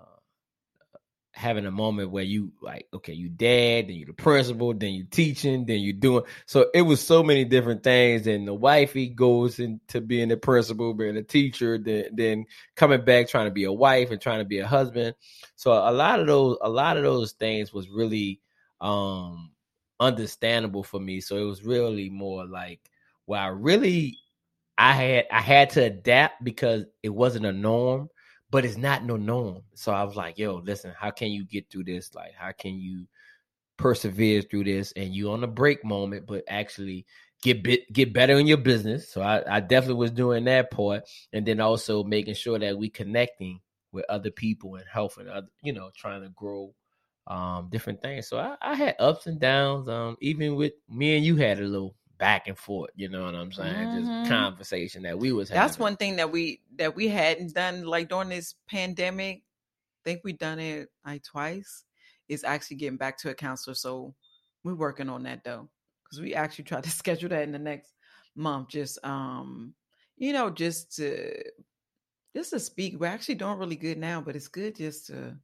having 1.36 1.66
a 1.66 1.70
moment 1.70 2.10
where 2.10 2.24
you 2.24 2.50
like, 2.62 2.88
okay, 2.94 3.12
you 3.12 3.28
dad, 3.28 3.88
then 3.88 3.96
you 3.96 4.06
the 4.06 4.14
principal, 4.14 4.72
then 4.72 4.94
you 4.94 5.04
teaching, 5.04 5.66
then 5.66 5.80
you 5.80 5.92
doing. 5.92 6.24
So 6.46 6.70
it 6.72 6.80
was 6.80 6.98
so 6.98 7.22
many 7.22 7.44
different 7.44 7.82
things. 7.82 8.26
And 8.26 8.48
the 8.48 8.54
wifey 8.54 9.08
goes 9.08 9.58
into 9.58 10.00
being 10.00 10.28
the 10.28 10.38
principal, 10.38 10.94
being 10.94 11.18
a 11.18 11.22
teacher, 11.22 11.76
then 11.76 12.06
then 12.14 12.46
coming 12.74 13.04
back 13.04 13.28
trying 13.28 13.48
to 13.48 13.50
be 13.50 13.64
a 13.64 13.72
wife 13.72 14.10
and 14.10 14.20
trying 14.20 14.38
to 14.38 14.46
be 14.46 14.60
a 14.60 14.66
husband. 14.66 15.14
So 15.56 15.72
a 15.72 15.92
lot 15.92 16.20
of 16.20 16.26
those, 16.26 16.56
a 16.62 16.70
lot 16.70 16.96
of 16.96 17.02
those 17.02 17.32
things 17.32 17.70
was 17.70 17.90
really 17.90 18.40
um 18.80 19.50
understandable 20.00 20.82
for 20.84 20.98
me. 20.98 21.20
So 21.20 21.36
it 21.36 21.44
was 21.44 21.62
really 21.62 22.08
more 22.08 22.46
like, 22.46 22.80
well, 23.26 23.42
I 23.42 23.48
really 23.48 24.16
I 24.78 24.92
had 24.94 25.26
I 25.30 25.40
had 25.42 25.70
to 25.70 25.84
adapt 25.84 26.42
because 26.42 26.86
it 27.02 27.10
wasn't 27.10 27.44
a 27.44 27.52
norm 27.52 28.08
but 28.50 28.64
it's 28.64 28.76
not 28.76 29.04
no 29.04 29.16
norm. 29.16 29.62
So 29.74 29.92
I 29.92 30.04
was 30.04 30.16
like, 30.16 30.38
yo, 30.38 30.56
listen, 30.56 30.92
how 30.98 31.10
can 31.10 31.30
you 31.30 31.44
get 31.44 31.70
through 31.70 31.84
this? 31.84 32.14
Like, 32.14 32.32
how 32.34 32.52
can 32.52 32.78
you 32.78 33.06
persevere 33.76 34.42
through 34.42 34.64
this? 34.64 34.92
And 34.96 35.14
you 35.14 35.30
on 35.32 35.44
a 35.44 35.48
break 35.48 35.84
moment, 35.84 36.26
but 36.26 36.44
actually 36.48 37.06
get 37.42 37.62
bit 37.62 37.92
get 37.92 38.12
better 38.12 38.38
in 38.38 38.46
your 38.46 38.56
business. 38.58 39.08
So 39.08 39.20
I, 39.20 39.56
I 39.56 39.60
definitely 39.60 39.96
was 39.96 40.10
doing 40.10 40.44
that 40.44 40.70
part. 40.70 41.04
And 41.32 41.46
then 41.46 41.60
also 41.60 42.04
making 42.04 42.34
sure 42.34 42.58
that 42.58 42.78
we 42.78 42.88
connecting 42.88 43.60
with 43.92 44.04
other 44.08 44.30
people 44.30 44.76
and 44.76 44.84
helping 44.90 45.28
other, 45.28 45.48
you 45.62 45.72
know, 45.72 45.90
trying 45.96 46.22
to 46.22 46.28
grow 46.30 46.74
um 47.28 47.68
different 47.70 48.00
things. 48.02 48.28
So 48.28 48.38
I, 48.38 48.56
I 48.62 48.74
had 48.74 48.94
ups 49.00 49.26
and 49.26 49.40
downs. 49.40 49.88
Um, 49.88 50.16
even 50.20 50.54
with 50.54 50.74
me 50.88 51.16
and 51.16 51.24
you 51.24 51.36
had 51.36 51.58
a 51.58 51.64
little 51.64 51.96
back 52.18 52.48
and 52.48 52.58
forth. 52.58 52.90
You 52.94 53.08
know 53.08 53.24
what 53.24 53.34
I'm 53.34 53.52
saying? 53.52 53.74
Mhm. 53.74 54.20
Just 54.20 54.30
conversation 54.30 55.02
that 55.02 55.18
we 55.18 55.32
was. 55.32 55.48
Having. 55.48 55.60
That's 55.60 55.74
having. 55.74 55.82
one 55.82 55.96
thing 55.96 56.16
that 56.16 56.30
we 56.30 56.62
that 56.76 56.94
we 56.94 57.08
hadn't 57.08 57.54
done 57.54 57.84
like 57.84 58.08
during 58.08 58.28
this 58.28 58.54
pandemic. 58.68 59.38
I 59.38 60.00
think 60.04 60.20
we 60.24 60.32
done 60.32 60.58
it 60.58 60.88
like 61.04 61.22
twice. 61.22 61.84
Is 62.28 62.44
actually 62.44 62.78
getting 62.78 62.96
back 62.96 63.18
to 63.18 63.30
a 63.30 63.34
counselor. 63.34 63.74
So 63.74 64.14
we're 64.64 64.74
working 64.74 65.08
on 65.08 65.22
that 65.24 65.44
though, 65.44 65.68
because 66.04 66.20
we 66.20 66.34
actually 66.34 66.64
tried 66.64 66.84
to 66.84 66.90
schedule 67.02 67.28
that 67.30 67.42
in 67.42 67.52
the 67.52 67.58
next 67.58 67.94
month. 68.34 68.68
Just 68.68 68.98
um, 69.04 69.74
you 70.16 70.32
know, 70.32 70.50
just 70.50 70.96
to 70.96 71.42
just 72.34 72.50
to 72.50 72.60
speak. 72.60 72.98
We're 72.98 73.06
actually 73.06 73.36
doing 73.36 73.58
really 73.58 73.76
good 73.76 73.98
now, 73.98 74.20
but 74.20 74.36
it's 74.36 74.48
good 74.48 74.76
just 74.76 75.06
to 75.06 75.36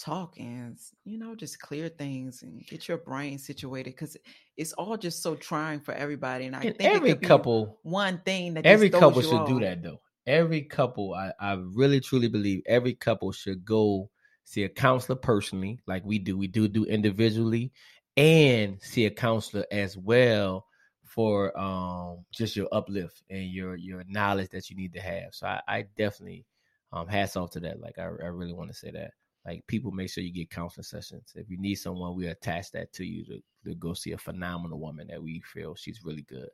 talk 0.00 0.38
and 0.38 0.78
you 1.04 1.18
know 1.18 1.34
just 1.34 1.60
clear 1.60 1.88
things 1.88 2.42
and 2.42 2.66
get 2.66 2.88
your 2.88 2.98
brain 2.98 3.38
situated 3.38 3.90
because 3.90 4.16
it's 4.56 4.72
all 4.74 4.96
just 4.96 5.22
so 5.22 5.34
trying 5.36 5.80
for 5.80 5.92
everybody. 5.94 6.46
And 6.46 6.56
I 6.56 6.64
And 6.64 6.74
think 6.78 6.94
every 6.94 7.14
couple 7.16 7.78
one 7.82 8.18
thing 8.24 8.54
that 8.54 8.64
every 8.64 8.90
just 8.90 8.90
couple 8.90 9.22
should 9.22 9.44
do 9.44 9.60
that 9.60 9.82
though. 9.82 10.00
Every 10.26 10.62
couple, 10.62 11.14
I, 11.14 11.32
I 11.40 11.54
really 11.54 12.00
truly 12.00 12.28
believe 12.28 12.62
every 12.66 12.94
couple 12.94 13.32
should 13.32 13.64
go 13.64 14.10
see 14.44 14.64
a 14.64 14.68
counselor 14.68 15.16
personally, 15.16 15.80
like 15.86 16.04
we 16.04 16.18
do. 16.18 16.36
We 16.38 16.48
do 16.48 16.68
do 16.68 16.84
individually, 16.84 17.72
and 18.16 18.80
see 18.82 19.06
a 19.06 19.10
counselor 19.10 19.66
as 19.70 19.96
well 19.96 20.66
for 21.04 21.56
um 21.58 22.24
just 22.32 22.56
your 22.56 22.68
uplift 22.72 23.22
and 23.30 23.44
your 23.50 23.76
your 23.76 24.04
knowledge 24.08 24.50
that 24.50 24.70
you 24.70 24.76
need 24.76 24.92
to 24.94 25.00
have. 25.00 25.34
So 25.34 25.46
I, 25.46 25.62
I 25.68 25.82
definitely 25.96 26.46
um 26.92 27.08
hats 27.08 27.36
off 27.36 27.50
to 27.52 27.60
that. 27.60 27.80
Like 27.80 27.98
I, 27.98 28.04
I 28.04 28.28
really 28.28 28.52
want 28.54 28.70
to 28.70 28.76
say 28.76 28.90
that. 28.92 29.12
Like 29.46 29.66
people, 29.66 29.90
make 29.90 30.10
sure 30.10 30.22
you 30.22 30.32
get 30.32 30.50
counseling 30.50 30.84
sessions. 30.84 31.32
If 31.34 31.48
you 31.48 31.58
need 31.58 31.76
someone, 31.76 32.14
we 32.14 32.26
attach 32.26 32.72
that 32.72 32.92
to 32.94 33.04
you 33.04 33.24
to, 33.24 33.40
to 33.64 33.74
go 33.74 33.94
see 33.94 34.12
a 34.12 34.18
phenomenal 34.18 34.78
woman 34.78 35.06
that 35.08 35.22
we 35.22 35.40
feel 35.40 35.74
she's 35.74 36.04
really 36.04 36.22
good. 36.22 36.50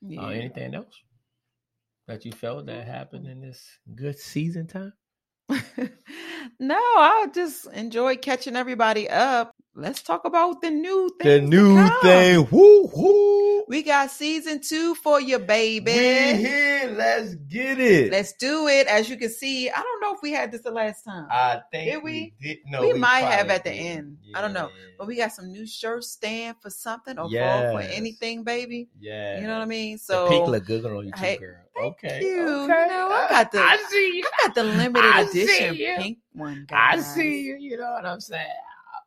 Yeah. 0.00 0.22
Uh, 0.22 0.28
anything 0.28 0.74
else 0.74 0.94
that 2.06 2.24
you 2.24 2.32
felt 2.32 2.66
that 2.66 2.86
happened 2.86 3.26
in 3.26 3.40
this 3.40 3.66
good 3.94 4.18
season 4.18 4.66
time? 4.66 4.92
no, 6.58 6.76
I 6.76 7.26
just 7.34 7.66
enjoy 7.72 8.16
catching 8.16 8.56
everybody 8.56 9.08
up. 9.08 9.52
Let's 9.74 10.02
talk 10.02 10.24
about 10.24 10.62
the 10.62 10.70
new 10.70 11.10
thing. 11.20 11.50
The 11.50 11.56
new 11.56 11.88
thing, 12.00 12.46
woo 12.50 12.90
woo. 12.94 13.64
We 13.66 13.82
got 13.82 14.10
season 14.10 14.60
two 14.60 14.94
for 14.94 15.20
you, 15.20 15.38
baby. 15.38 15.92
We 15.92 16.34
here, 16.44 16.94
let's 16.96 17.34
get 17.34 17.80
it. 17.80 18.12
Let's 18.12 18.34
do 18.34 18.68
it. 18.68 18.86
As 18.86 19.08
you 19.08 19.16
can 19.16 19.30
see, 19.30 19.68
I 19.68 19.82
don't 19.82 20.00
know 20.00 20.13
we 20.24 20.32
had 20.32 20.50
this 20.50 20.62
the 20.62 20.70
last 20.70 21.04
time, 21.04 21.26
I 21.30 21.60
think 21.70 21.92
Did 21.92 22.02
we? 22.02 22.32
did. 22.40 22.58
No, 22.66 22.80
We 22.80 22.94
might 22.94 23.20
have 23.26 23.50
at 23.50 23.62
the 23.62 23.70
did. 23.70 23.78
end. 23.78 24.16
I 24.34 24.40
don't 24.40 24.54
know. 24.54 24.70
But 24.98 25.06
we 25.06 25.16
got 25.16 25.32
some 25.32 25.52
new 25.52 25.66
shirts 25.66 26.08
stand 26.10 26.56
for 26.62 26.70
something 26.70 27.18
or 27.18 27.28
fall 27.30 27.72
for 27.72 27.80
anything, 27.82 28.42
baby. 28.42 28.88
yeah, 28.98 29.38
You 29.38 29.46
know 29.46 29.52
what 29.52 29.62
I 29.62 29.66
mean? 29.66 29.96
the 29.98 30.02
So 30.02 30.28
pink 30.28 30.46
look 30.48 30.64
good 30.64 30.86
on 30.86 31.04
you 31.06 31.12
too, 31.12 31.20
Hey, 31.20 31.36
girl. 31.36 31.56
okay, 31.78 32.20
you. 32.22 32.26
You 32.28 32.48
okay. 32.64 32.86
know, 32.88 33.08
I 33.12 33.26
got 33.28 33.52
the- 33.52 33.58
I 33.60 33.76
see 33.90 34.16
you. 34.16 34.24
I 34.24 34.46
got 34.46 34.54
the 34.54 34.64
limited 34.64 35.10
I 35.14 35.20
edition 35.22 35.76
pink 35.76 36.18
one. 36.32 36.66
I 36.72 36.98
see 37.00 37.42
you. 37.42 37.56
You 37.56 37.76
know 37.76 37.92
what 37.92 38.06
I'm 38.06 38.20
saying? 38.20 38.48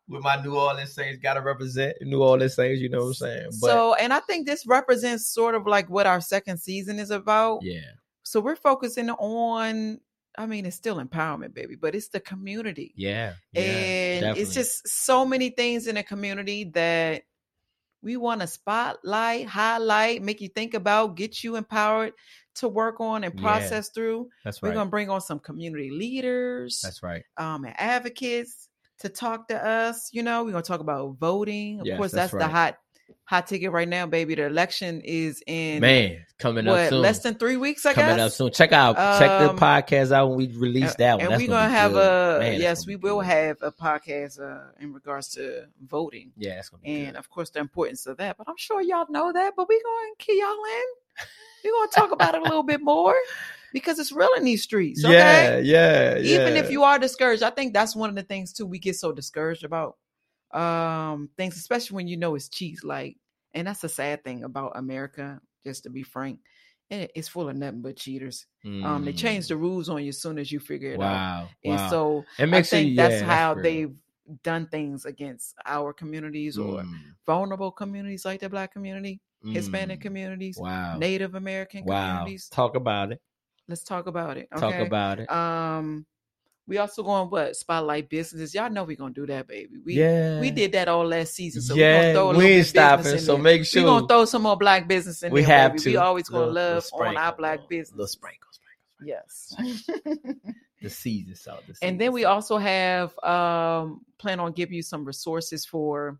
With 0.09 0.21
my 0.23 0.41
New 0.41 0.55
Orleans 0.55 0.93
Saints, 0.93 1.19
gotta 1.21 1.41
represent 1.41 1.97
New 2.01 2.21
Orleans 2.23 2.55
Saints. 2.55 2.79
You 2.79 2.89
know 2.89 2.99
what 2.99 3.07
I'm 3.07 3.13
saying? 3.15 3.47
But 3.59 3.67
so, 3.67 3.93
and 3.95 4.13
I 4.13 4.19
think 4.21 4.45
this 4.45 4.65
represents 4.67 5.25
sort 5.25 5.55
of 5.55 5.65
like 5.65 5.89
what 5.89 6.05
our 6.05 6.21
second 6.21 6.57
season 6.59 6.99
is 6.99 7.09
about. 7.11 7.59
yeah, 7.63 7.81
So 8.23 8.39
we're 8.39 8.55
focusing 8.55 9.09
on. 9.09 9.99
I 10.37 10.45
mean, 10.45 10.65
it's 10.65 10.75
still 10.75 10.97
empowerment, 10.97 11.53
baby, 11.53 11.75
but 11.75 11.95
it's 11.95 12.09
the 12.09 12.19
community. 12.19 12.93
yeah, 12.95 13.33
yeah. 13.53 13.61
and 13.61 14.21
definitely. 14.21 14.41
it's 14.41 14.53
just 14.53 14.87
so 14.87 15.25
many 15.25 15.49
things 15.49 15.87
in 15.87 15.95
the 15.95 16.03
community 16.03 16.65
that 16.75 17.23
we 18.03 18.15
want 18.17 18.41
to 18.41 18.47
spotlight, 18.47 19.47
highlight, 19.47 20.21
make 20.21 20.39
you 20.39 20.49
think 20.49 20.73
about, 20.75 21.15
get 21.15 21.43
you 21.43 21.55
empowered 21.55 22.13
to 22.55 22.67
work 22.67 22.99
on 22.99 23.23
and 23.23 23.33
Yeah. 23.33 23.41
process 23.41 23.89
through. 23.89 24.29
that's 24.43 24.61
right. 24.61 24.69
We're 24.69 24.75
gonna 24.75 24.89
bring 24.89 25.09
on 25.09 25.21
some 25.21 25.39
community 25.39 25.89
leaders, 25.89 26.79
That's 26.83 27.01
right. 27.01 27.23
um, 27.37 27.65
and 27.65 27.73
advocates 27.77 28.69
to 28.99 29.09
talk 29.09 29.47
to 29.49 29.65
us. 29.65 30.09
You 30.13 30.23
know, 30.23 30.43
we're 30.43 30.51
gonna 30.51 30.63
talk 30.63 30.79
about 30.79 31.17
voting. 31.19 31.79
Of 31.81 31.87
Yes, 31.87 31.97
course, 31.97 32.11
that's 32.11 32.31
that's, 32.31 32.43
the 32.43 32.47
hot 32.47 32.77
hot 33.25 33.47
ticket 33.47 33.71
right 33.71 33.87
now, 33.87 34.05
baby. 34.05 34.35
The 34.35 34.45
election 34.45 35.01
is 35.01 35.43
in 35.47 35.81
Man, 35.81 36.25
coming 36.39 36.67
up 36.67 36.89
soon. 36.89 37.01
less 37.01 37.19
than 37.19 37.35
three 37.35 37.57
weeks, 37.57 37.85
I 37.85 37.93
coming 37.93 38.07
guess. 38.07 38.13
Coming 38.13 38.25
up 38.25 38.31
soon. 38.31 38.51
Check 38.51 38.71
out 38.71 38.95
check 39.19 39.41
the 39.41 39.49
Um, 39.51 39.57
podcast 39.59 40.11
out 40.11 40.29
when 40.29 40.37
we 40.37 40.47
release 40.57 40.91
And- 40.91 40.95
that 40.99 41.13
one. 41.17 41.21
And 41.25 41.31
That's 41.33 41.41
we're 41.41 41.47
gonna 41.49 41.59
gonna 41.67 41.77
have 41.77 41.91
good. 41.93 42.35
a 42.37 42.39
Man, 42.39 42.61
yes, 42.61 42.85
we 42.87 42.95
will 42.95 43.17
good. 43.19 43.25
have 43.25 43.57
a 43.61 43.71
podcast 43.71 44.39
uh, 44.39 44.71
in 44.79 44.93
regards 44.93 45.29
to 45.35 45.65
voting 45.85 46.31
Yeah, 46.37 46.61
gonna 46.71 46.83
and 46.85 47.13
good. 47.13 47.15
of 47.19 47.29
course 47.29 47.49
the 47.49 47.59
importance 47.59 48.05
of 48.07 48.17
that. 48.17 48.37
But 48.37 48.47
I'm 48.49 48.57
sure 48.57 48.81
y'all 48.81 49.05
know 49.09 49.31
that. 49.33 49.53
But 49.55 49.67
we're 49.67 49.83
going 49.83 50.13
to 50.17 50.23
key 50.25 50.39
y'all 50.39 50.51
in. 50.51 50.83
We're 51.63 51.71
going 51.71 51.89
to 51.89 51.95
talk 51.95 52.11
about 52.11 52.35
it 52.35 52.41
a 52.41 52.43
little 52.43 52.63
bit 52.63 52.81
more 52.81 53.15
because 53.73 53.99
it's 53.99 54.11
real 54.11 54.29
in 54.37 54.43
these 54.45 54.63
streets. 54.63 55.03
Okay. 55.05 55.61
Yeah, 55.63 56.15
yeah, 56.15 56.17
Even 56.19 56.53
yeah. 56.55 56.61
if 56.61 56.69
you 56.71 56.83
are 56.83 56.97
discouraged, 56.99 57.43
I 57.43 57.49
think 57.49 57.73
that's 57.73 57.95
one 57.95 58.09
of 58.09 58.15
the 58.15 58.23
things 58.23 58.53
too. 58.53 58.65
We 58.65 58.79
get 58.79 58.95
so 58.95 59.11
discouraged 59.11 59.63
about 59.65 59.97
um 60.51 61.29
things, 61.37 61.57
especially 61.57 61.95
when 61.95 62.07
you 62.07 62.17
know 62.17 62.35
it's 62.35 62.49
cheats. 62.49 62.83
Like, 62.83 63.17
and 63.53 63.67
that's 63.67 63.83
a 63.83 63.89
sad 63.89 64.23
thing 64.23 64.43
about 64.43 64.73
America. 64.77 65.41
Just 65.63 65.83
to 65.83 65.89
be 65.89 66.03
frank, 66.03 66.41
it- 66.89 67.11
it's 67.15 67.27
full 67.27 67.49
of 67.49 67.55
nothing 67.55 67.81
but 67.81 67.97
cheaters. 67.97 68.45
Um, 68.81 69.03
they 69.03 69.13
change 69.13 69.47
the 69.47 69.57
rules 69.57 69.89
on 69.89 70.03
you 70.03 70.09
as 70.09 70.21
soon 70.21 70.37
as 70.39 70.51
you 70.51 70.59
figure 70.59 70.93
it 70.93 71.01
out. 71.01 71.21
Mm. 71.21 71.25
Wow, 71.27 71.55
And 71.65 71.81
wow. 71.81 71.81
so 71.81 72.27
it 72.37 72.47
I 72.51 72.61
makes 72.61 72.71
think 72.71 72.73
it, 72.73 72.95
that's 72.95 73.19
yeah, 73.19 73.19
how 73.19 73.53
real. 73.53 73.55
they've 73.55 73.93
done 74.43 74.67
things 74.67 75.05
against 75.05 75.55
our 75.65 75.93
communities 75.93 76.57
or 76.57 76.85
Mm, 76.85 77.15
vulnerable 77.25 77.71
communities 77.71 78.25
like 78.25 78.39
the 78.41 78.49
black 78.49 78.71
community, 78.73 79.21
Hispanic 79.49 79.99
mm. 79.99 80.01
communities, 80.01 80.61
Wow, 80.61 80.93
Native 80.93 81.35
American 81.35 81.83
wow. 81.83 81.85
communities. 81.85 82.51
Talk 82.51 82.75
about 82.75 83.11
it. 83.13 83.21
Let's 83.67 83.83
talk 83.83 84.07
about 84.07 84.37
it. 84.37 84.49
Talk 84.55 84.79
about 84.79 85.19
it. 85.19 85.29
Um, 85.29 86.05
we 86.67 86.77
also 86.77 87.01
going 87.03 87.29
what 87.29 87.55
spotlight 87.55 88.09
businesses. 88.09 88.53
Y'all 88.53 88.69
know 88.69 88.83
we're 88.83 88.97
gonna 88.97 89.13
do 89.13 89.25
that, 89.27 89.47
baby. 89.47 89.77
We 89.85 89.93
yeah, 89.95 90.39
we 90.41 90.51
did 90.51 90.73
that 90.73 90.87
all 90.87 91.05
last 91.05 91.33
season, 91.33 91.61
so 91.61 91.73
yeah, 91.75 91.97
we're 91.97 92.01
gonna 92.01 92.13
throw 92.33 92.37
we 92.39 92.45
ain't 92.47 92.65
stopping. 92.67 93.17
So 93.19 93.33
there. 93.33 93.41
make 93.43 93.65
sure 93.65 93.83
We're 93.83 93.87
gonna 93.89 94.07
throw 94.07 94.25
some 94.25 94.41
more 94.43 94.57
black 94.57 94.87
business 94.87 95.23
in 95.23 95.31
we 95.31 95.41
there. 95.41 95.57
have 95.57 95.71
baby. 95.73 95.83
to. 95.83 95.89
We 95.91 95.95
always 95.97 96.27
gonna 96.29 96.45
Little- 96.47 96.73
love 96.75 96.83
little 96.93 97.07
on 97.07 97.17
our 97.17 97.35
black 97.35 97.59
little- 97.59 97.67
business. 97.69 97.91
Little 97.91 98.07
sprinkle, 98.07 98.47
sprinkle, 98.51 99.47
sprinkle. 99.47 99.77
Yes. 100.05 100.35
The 100.79 100.91
season 100.91 101.33
salt. 101.33 101.61
The 101.67 101.73
season. 101.73 101.87
and 101.89 101.99
then 101.99 102.11
we 102.11 102.25
also 102.25 102.59
have 102.59 103.17
um 103.23 104.01
plan 104.19 104.39
on 104.39 104.51
giving 104.51 104.75
you 104.75 104.83
some 104.83 105.05
resources 105.05 105.65
for 105.65 106.19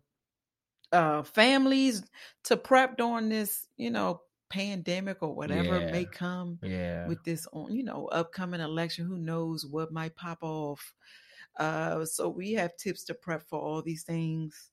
uh 0.90 1.22
families 1.22 2.02
to 2.44 2.56
prep 2.56 2.96
during 2.96 3.28
this 3.28 3.68
you 3.76 3.90
know 3.90 4.20
pandemic 4.50 5.22
or 5.22 5.34
whatever 5.34 5.80
Yeah. 5.80 5.90
may 5.90 6.06
come 6.06 6.60
yeah. 6.62 7.04
with 7.04 7.22
this 7.24 7.46
on 7.52 7.72
you 7.72 7.82
know 7.82 8.06
upcoming 8.08 8.60
election 8.60 9.06
who 9.06 9.18
knows 9.18 9.66
what 9.66 9.92
might 9.92 10.16
pop 10.16 10.38
off 10.42 10.94
Uh, 11.58 12.04
so 12.06 12.28
we 12.28 12.52
have 12.52 12.76
tips 12.76 13.04
to 13.04 13.14
prep 13.14 13.42
for 13.42 13.60
all 13.60 13.82
these 13.82 14.04
things. 14.04 14.70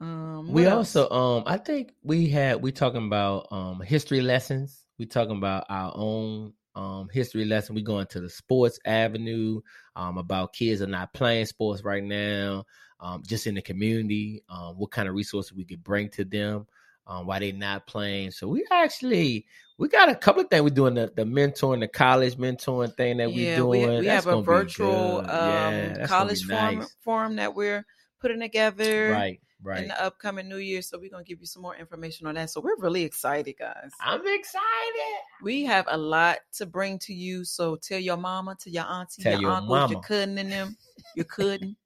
Um, 0.00 0.48
we 0.48 0.66
else? 0.66 0.66
also 0.66 1.08
um 1.10 1.44
I 1.46 1.56
think 1.56 1.94
we 2.02 2.28
had 2.28 2.62
we 2.62 2.72
talking 2.72 3.06
about 3.06 3.48
um 3.52 3.80
history 3.80 4.20
lessons. 4.20 4.86
We 4.98 5.06
talking 5.06 5.36
about 5.36 5.64
our 5.68 5.92
own 5.94 6.54
um 6.74 7.08
history 7.12 7.44
lesson. 7.44 7.74
We 7.74 7.82
going 7.82 8.06
to 8.08 8.20
the 8.20 8.28
sports 8.28 8.78
avenue, 8.84 9.60
um 9.96 10.18
about 10.18 10.52
kids 10.52 10.82
are 10.82 10.86
not 10.86 11.14
playing 11.14 11.46
sports 11.46 11.82
right 11.84 12.02
now, 12.04 12.64
um 13.00 13.22
just 13.26 13.46
in 13.46 13.54
the 13.54 13.62
community, 13.62 14.42
um 14.48 14.76
what 14.78 14.90
kind 14.90 15.08
of 15.08 15.14
resources 15.14 15.52
we 15.52 15.64
could 15.64 15.82
bring 15.84 16.08
to 16.10 16.24
them, 16.24 16.66
um 17.06 17.26
why 17.26 17.38
they 17.38 17.52
not 17.52 17.86
playing. 17.86 18.30
So 18.30 18.48
we 18.48 18.64
actually 18.70 19.46
we 19.78 19.88
got 19.88 20.08
a 20.08 20.14
couple 20.14 20.42
of 20.42 20.48
things 20.48 20.62
we're 20.62 20.70
doing 20.70 20.94
the, 20.94 21.12
the 21.16 21.24
mentoring, 21.24 21.80
the 21.80 21.88
college 21.88 22.36
mentoring 22.36 22.96
thing 22.96 23.16
that 23.16 23.28
we're 23.32 23.52
we, 23.52 23.56
doing. 23.56 23.98
we 24.00 24.06
That's 24.06 24.24
have 24.26 24.34
a 24.34 24.42
virtual 24.42 25.18
um, 25.28 25.28
Yeah, 25.28 26.06
college 26.06 26.44
forum, 26.46 26.78
nice. 26.78 26.96
forum 27.00 27.36
that 27.36 27.52
we're 27.54 27.84
putting 28.20 28.40
together 28.40 29.08
Right, 29.10 29.40
Right. 29.62 29.82
in 29.82 29.88
the 29.88 30.00
upcoming 30.00 30.48
new 30.48 30.58
year. 30.58 30.82
So 30.82 30.98
we're 30.98 31.10
gonna 31.10 31.24
give 31.24 31.40
you 31.40 31.46
some 31.46 31.62
more 31.62 31.74
information 31.74 32.26
on 32.28 32.36
that. 32.36 32.50
So 32.50 32.60
we're 32.60 32.76
really 32.78 33.02
excited, 33.02 33.56
guys. 33.58 33.90
I'm 34.00 34.20
excited. 34.24 35.16
We 35.42 35.64
have 35.64 35.86
a 35.88 35.96
lot 35.96 36.38
to 36.58 36.66
bring 36.66 36.98
to 37.00 37.12
you. 37.12 37.44
So 37.44 37.74
tell 37.76 37.98
your 37.98 38.16
mama, 38.16 38.56
to 38.60 38.70
your 38.70 38.84
auntie, 38.84 39.24
Tell 39.24 39.32
your, 39.32 39.40
your 39.40 39.50
uncles, 39.52 39.90
your 39.90 39.98
mama. 39.98 40.06
cousin 40.06 40.38
and 40.38 40.52
them, 40.52 40.76
your 41.16 41.24
cousin, 41.24 41.76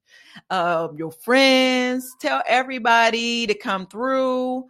um, 0.51 0.95
your 0.97 1.11
friends. 1.11 2.15
Tell 2.19 2.43
everybody 2.47 3.47
to 3.47 3.55
come 3.55 3.87
through. 3.87 4.65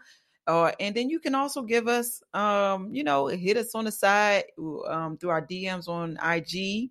Uh, 0.47 0.71
and 0.79 0.95
then 0.95 1.09
you 1.09 1.19
can 1.19 1.35
also 1.35 1.61
give 1.61 1.87
us, 1.87 2.23
um, 2.33 2.93
you 2.93 3.03
know, 3.03 3.27
hit 3.27 3.57
us 3.57 3.75
on 3.75 3.83
the 3.85 3.91
side 3.91 4.45
um, 4.87 5.17
through 5.17 5.29
our 5.29 5.45
DMs 5.45 5.89
on 5.89 6.17
IG 6.23 6.89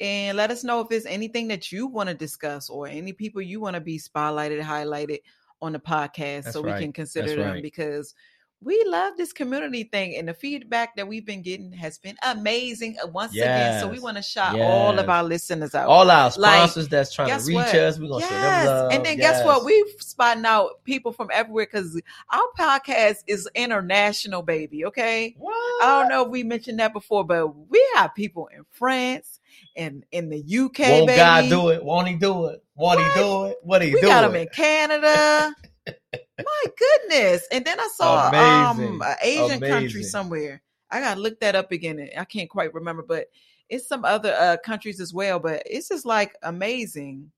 and 0.00 0.36
let 0.36 0.50
us 0.50 0.64
know 0.64 0.80
if 0.80 0.88
there's 0.88 1.06
anything 1.06 1.46
that 1.48 1.70
you 1.70 1.86
want 1.86 2.08
to 2.08 2.14
discuss 2.14 2.70
or 2.70 2.86
any 2.86 3.12
people 3.12 3.42
you 3.42 3.60
want 3.60 3.74
to 3.74 3.80
be 3.80 3.98
spotlighted, 3.98 4.60
highlighted 4.62 5.18
on 5.60 5.72
the 5.72 5.78
podcast 5.78 6.44
That's 6.44 6.52
so 6.52 6.62
we 6.62 6.72
can 6.72 6.92
consider 6.92 7.28
That's 7.28 7.38
them 7.38 7.52
right. 7.54 7.62
because 7.62 8.14
we 8.60 8.82
love 8.86 9.16
this 9.18 9.32
community 9.32 9.84
thing 9.84 10.16
and 10.16 10.26
the 10.26 10.32
feedback 10.32 10.96
that 10.96 11.06
we've 11.06 11.26
been 11.26 11.42
getting 11.42 11.70
has 11.72 11.98
been 11.98 12.16
amazing 12.26 12.96
uh, 13.02 13.06
once 13.08 13.32
again. 13.32 13.78
So 13.80 13.88
we 13.88 13.98
want 14.00 14.16
to 14.16 14.22
shout 14.22 14.58
all 14.58 14.98
of 14.98 15.08
our 15.10 15.22
listeners 15.22 15.74
out. 15.74 15.86
All 15.88 16.10
our 16.10 16.30
Like, 16.38 16.54
sponsors 16.54 16.88
that's 16.88 17.12
trying 17.14 17.38
to 17.38 17.44
reach 17.44 17.54
what? 17.56 17.74
us, 17.74 17.98
we're 17.98 18.08
gonna 18.08 18.24
show 18.24 18.30
them 18.34 18.66
love. 18.66 18.92
And 18.92 19.04
then 19.04 19.18
guess 19.18 19.44
what? 19.44 19.64
We've 19.66 19.84
spotting 19.98 20.46
out 20.46 20.82
people 20.84 21.12
from 21.12 21.28
everywhere 21.32 21.66
because 21.70 22.00
our 22.30 22.42
podcast 22.58 23.16
is 23.26 23.46
international, 23.54 24.42
baby. 24.42 24.86
Okay. 24.86 25.34
What? 25.38 25.84
I 25.84 26.00
don't 26.00 26.08
know 26.08 26.24
if 26.24 26.30
we 26.30 26.42
mentioned 26.42 26.78
that 26.78 26.94
before, 26.94 27.24
but 27.24 27.48
we 27.48 27.86
have 27.96 28.14
people 28.14 28.48
in 28.56 28.64
France 28.70 29.40
and 29.76 30.04
in 30.10 30.30
the 30.30 30.38
UK. 30.38 30.78
Won't 30.78 31.06
baby. 31.08 31.16
God 31.16 31.48
do 31.50 31.68
it? 31.68 31.84
Won't 31.84 32.08
He 32.08 32.14
do 32.14 32.46
it? 32.46 32.64
Won't 32.76 33.00
He 33.00 33.06
do 33.20 33.44
it? 33.46 33.56
What 33.62 33.82
He 33.82 33.92
We 33.92 34.00
do 34.00 34.06
got 34.06 34.22
them 34.22 34.36
in 34.36 34.48
Canada. 34.48 35.54
My 36.38 36.64
goodness! 36.78 37.46
And 37.52 37.64
then 37.64 37.78
I 37.78 37.88
saw 37.94 38.32
um 38.38 39.00
an 39.02 39.16
Asian 39.22 39.60
country 39.62 40.02
somewhere. 40.02 40.62
I 40.90 41.00
gotta 41.00 41.20
look 41.20 41.40
that 41.40 41.54
up 41.54 41.72
again. 41.72 42.08
I 42.16 42.24
can't 42.24 42.50
quite 42.50 42.74
remember, 42.74 43.02
but 43.02 43.26
it's 43.68 43.86
some 43.88 44.04
other 44.04 44.34
uh 44.38 44.56
countries 44.64 45.00
as 45.00 45.14
well. 45.14 45.38
But 45.38 45.62
it's 45.66 45.88
just 45.88 46.04
like 46.06 46.34
amazing 46.42 47.30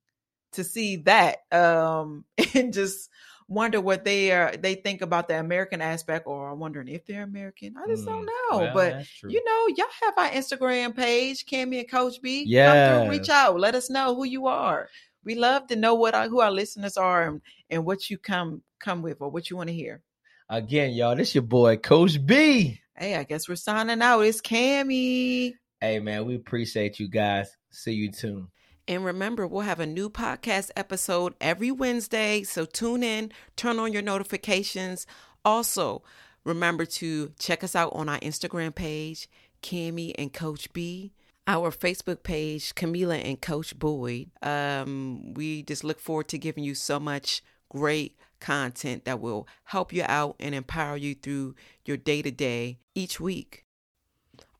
to 0.53 0.65
see 0.65 0.97
that 0.97 1.39
um 1.53 2.25
and 2.55 2.73
just 2.73 3.11
wonder 3.49 3.81
what 3.81 4.05
they 4.05 4.33
are 4.33 4.57
they 4.57 4.75
think 4.75 5.03
about 5.03 5.29
the 5.29 5.39
American 5.39 5.81
aspect, 5.83 6.27
or 6.27 6.51
I'm 6.51 6.59
wondering 6.59 6.89
if 6.89 7.05
they're 7.07 7.23
American. 7.23 7.77
I 7.77 7.87
just 7.89 8.07
don't 8.07 8.23
Mm, 8.25 8.27
know, 8.53 8.59
well, 8.65 8.69
but. 8.69 8.97
You 9.29 9.43
know, 9.45 9.67
y'all 9.77 9.87
have 10.03 10.15
our 10.19 10.31
Instagram 10.31 10.95
page, 10.95 11.47
Cammy 11.47 11.81
and 11.81 11.91
Coach 11.91 12.23
B. 12.23 12.53
Come 12.63 12.81
through, 12.85 13.09
reach 13.09 13.29
out, 13.29 13.59
let 13.59 13.75
us 13.75 13.91
know 13.91 14.15
who 14.15 14.25
you 14.25 14.47
are. 14.47 14.89
We 15.25 15.35
love 15.35 15.67
to 15.67 15.77
know 15.77 15.95
what 15.97 16.15
our, 16.15 16.29
who 16.29 16.41
our 16.41 16.53
listeners 16.53 16.97
are 16.97 17.29
and, 17.29 17.41
and 17.71 17.85
what 17.85 18.09
you 18.09 18.19
come 18.19 18.63
come 18.87 19.03
with 19.03 19.21
or 19.21 19.29
what 19.29 19.51
you 19.51 19.57
want 19.57 19.69
to 19.69 19.75
hear. 19.75 20.01
Again, 20.49 20.93
y'all, 20.93 21.17
this 21.17 21.35
your 21.35 21.43
boy 21.43 21.77
Coach 21.77 22.25
B. 22.25 22.81
Hey, 22.97 23.17
I 23.17 23.25
guess 23.25 23.49
we're 23.49 23.57
signing 23.57 24.01
out. 24.01 24.21
It's 24.21 24.41
Cammy. 24.41 25.55
Hey 25.81 25.99
man, 25.99 26.25
we 26.25 26.37
appreciate 26.37 27.01
you 27.01 27.09
guys. 27.09 27.51
See 27.71 27.93
you 27.93 28.13
soon. 28.13 28.47
And 28.87 29.05
remember, 29.05 29.45
we'll 29.45 29.63
have 29.63 29.81
a 29.81 29.87
new 29.87 30.09
podcast 30.09 30.71
episode 30.77 31.35
every 31.41 31.73
Wednesday. 31.73 32.45
So 32.45 32.65
tune 32.65 33.03
in, 33.03 33.33
turn 33.57 33.81
on 33.81 33.93
your 33.93 34.03
notifications. 34.03 35.05
Also, 35.45 36.05
remember 36.45 36.87
to 36.87 37.33
check 37.41 37.65
us 37.65 37.75
out 37.75 37.93
on 37.93 38.09
our 38.09 38.21
Instagram 38.21 38.73
page, 38.73 39.29
Cammy 39.65 40.15
and 40.17 40.33
Coach 40.33 40.73
B. 40.73 41.13
Our 41.49 41.73
Facebook 41.73 42.23
page, 42.23 42.75
Camila 42.77 43.21
and 43.25 43.41
Coach 43.41 43.77
Boyd. 43.77 44.31
Um, 44.43 45.35
we 45.35 45.65
just 45.65 45.83
look 45.83 45.99
forward 45.99 46.29
to 46.29 46.39
giving 46.39 46.63
you 46.63 46.77
so 46.77 47.01
much 47.01 47.43
great 47.69 48.17
content 48.41 49.05
that 49.05 49.21
will 49.21 49.47
help 49.65 49.93
you 49.93 50.05
out 50.07 50.37
and 50.39 50.55
empower 50.55 50.97
you 50.97 51.15
through 51.15 51.55
your 51.85 51.97
day 51.97 52.23
to 52.23 52.31
day 52.31 52.79
each 52.95 53.21
week. 53.21 53.65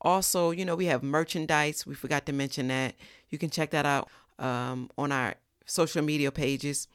Also, 0.01 0.51
you 0.51 0.63
know, 0.65 0.75
we 0.75 0.85
have 0.85 1.03
merchandise. 1.03 1.85
We 1.85 1.95
forgot 1.95 2.25
to 2.27 2.33
mention 2.33 2.67
that. 2.67 2.95
You 3.29 3.37
can 3.37 3.49
check 3.49 3.71
that 3.71 3.85
out 3.85 4.09
um, 4.39 4.89
on 4.97 5.11
our 5.11 5.35
social 5.65 6.01
media 6.01 6.31
pages. 6.31 6.87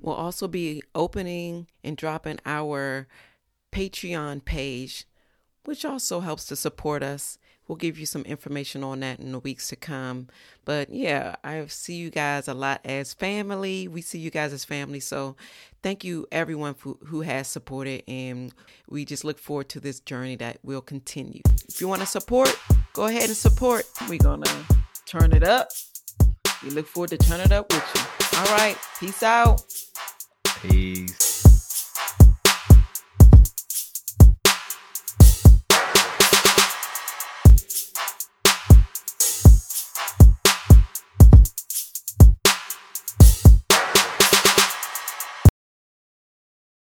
We'll 0.00 0.14
also 0.14 0.48
be 0.48 0.82
opening 0.94 1.66
and 1.84 1.96
dropping 1.96 2.38
our 2.46 3.06
Patreon 3.72 4.44
page, 4.44 5.06
which 5.64 5.84
also 5.84 6.20
helps 6.20 6.46
to 6.46 6.56
support 6.56 7.02
us. 7.02 7.38
We'll 7.70 7.76
give 7.76 8.00
you 8.00 8.06
some 8.06 8.22
information 8.22 8.82
on 8.82 8.98
that 8.98 9.20
in 9.20 9.30
the 9.30 9.38
weeks 9.38 9.68
to 9.68 9.76
come. 9.76 10.26
But 10.64 10.92
yeah, 10.92 11.36
I 11.44 11.64
see 11.66 11.94
you 11.94 12.10
guys 12.10 12.48
a 12.48 12.52
lot 12.52 12.80
as 12.84 13.14
family. 13.14 13.86
We 13.86 14.02
see 14.02 14.18
you 14.18 14.28
guys 14.28 14.52
as 14.52 14.64
family. 14.64 14.98
So 14.98 15.36
thank 15.80 16.02
you, 16.02 16.26
everyone 16.32 16.74
who, 16.80 16.98
who 17.06 17.20
has 17.20 17.46
supported. 17.46 18.02
And 18.08 18.52
we 18.88 19.04
just 19.04 19.22
look 19.22 19.38
forward 19.38 19.68
to 19.68 19.78
this 19.78 20.00
journey 20.00 20.34
that 20.34 20.58
will 20.64 20.80
continue. 20.80 21.42
If 21.68 21.80
you 21.80 21.86
want 21.86 22.00
to 22.00 22.08
support, 22.08 22.52
go 22.92 23.06
ahead 23.06 23.26
and 23.26 23.36
support. 23.36 23.84
We're 24.08 24.18
going 24.18 24.42
to 24.42 24.64
turn 25.06 25.32
it 25.32 25.44
up. 25.44 25.68
We 26.64 26.70
look 26.70 26.88
forward 26.88 27.10
to 27.10 27.18
turn 27.18 27.38
it 27.38 27.52
up 27.52 27.72
with 27.72 27.88
you. 27.94 28.36
All 28.40 28.46
right. 28.46 28.76
Peace 28.98 29.22
out. 29.22 29.62
Peace. 30.60 31.29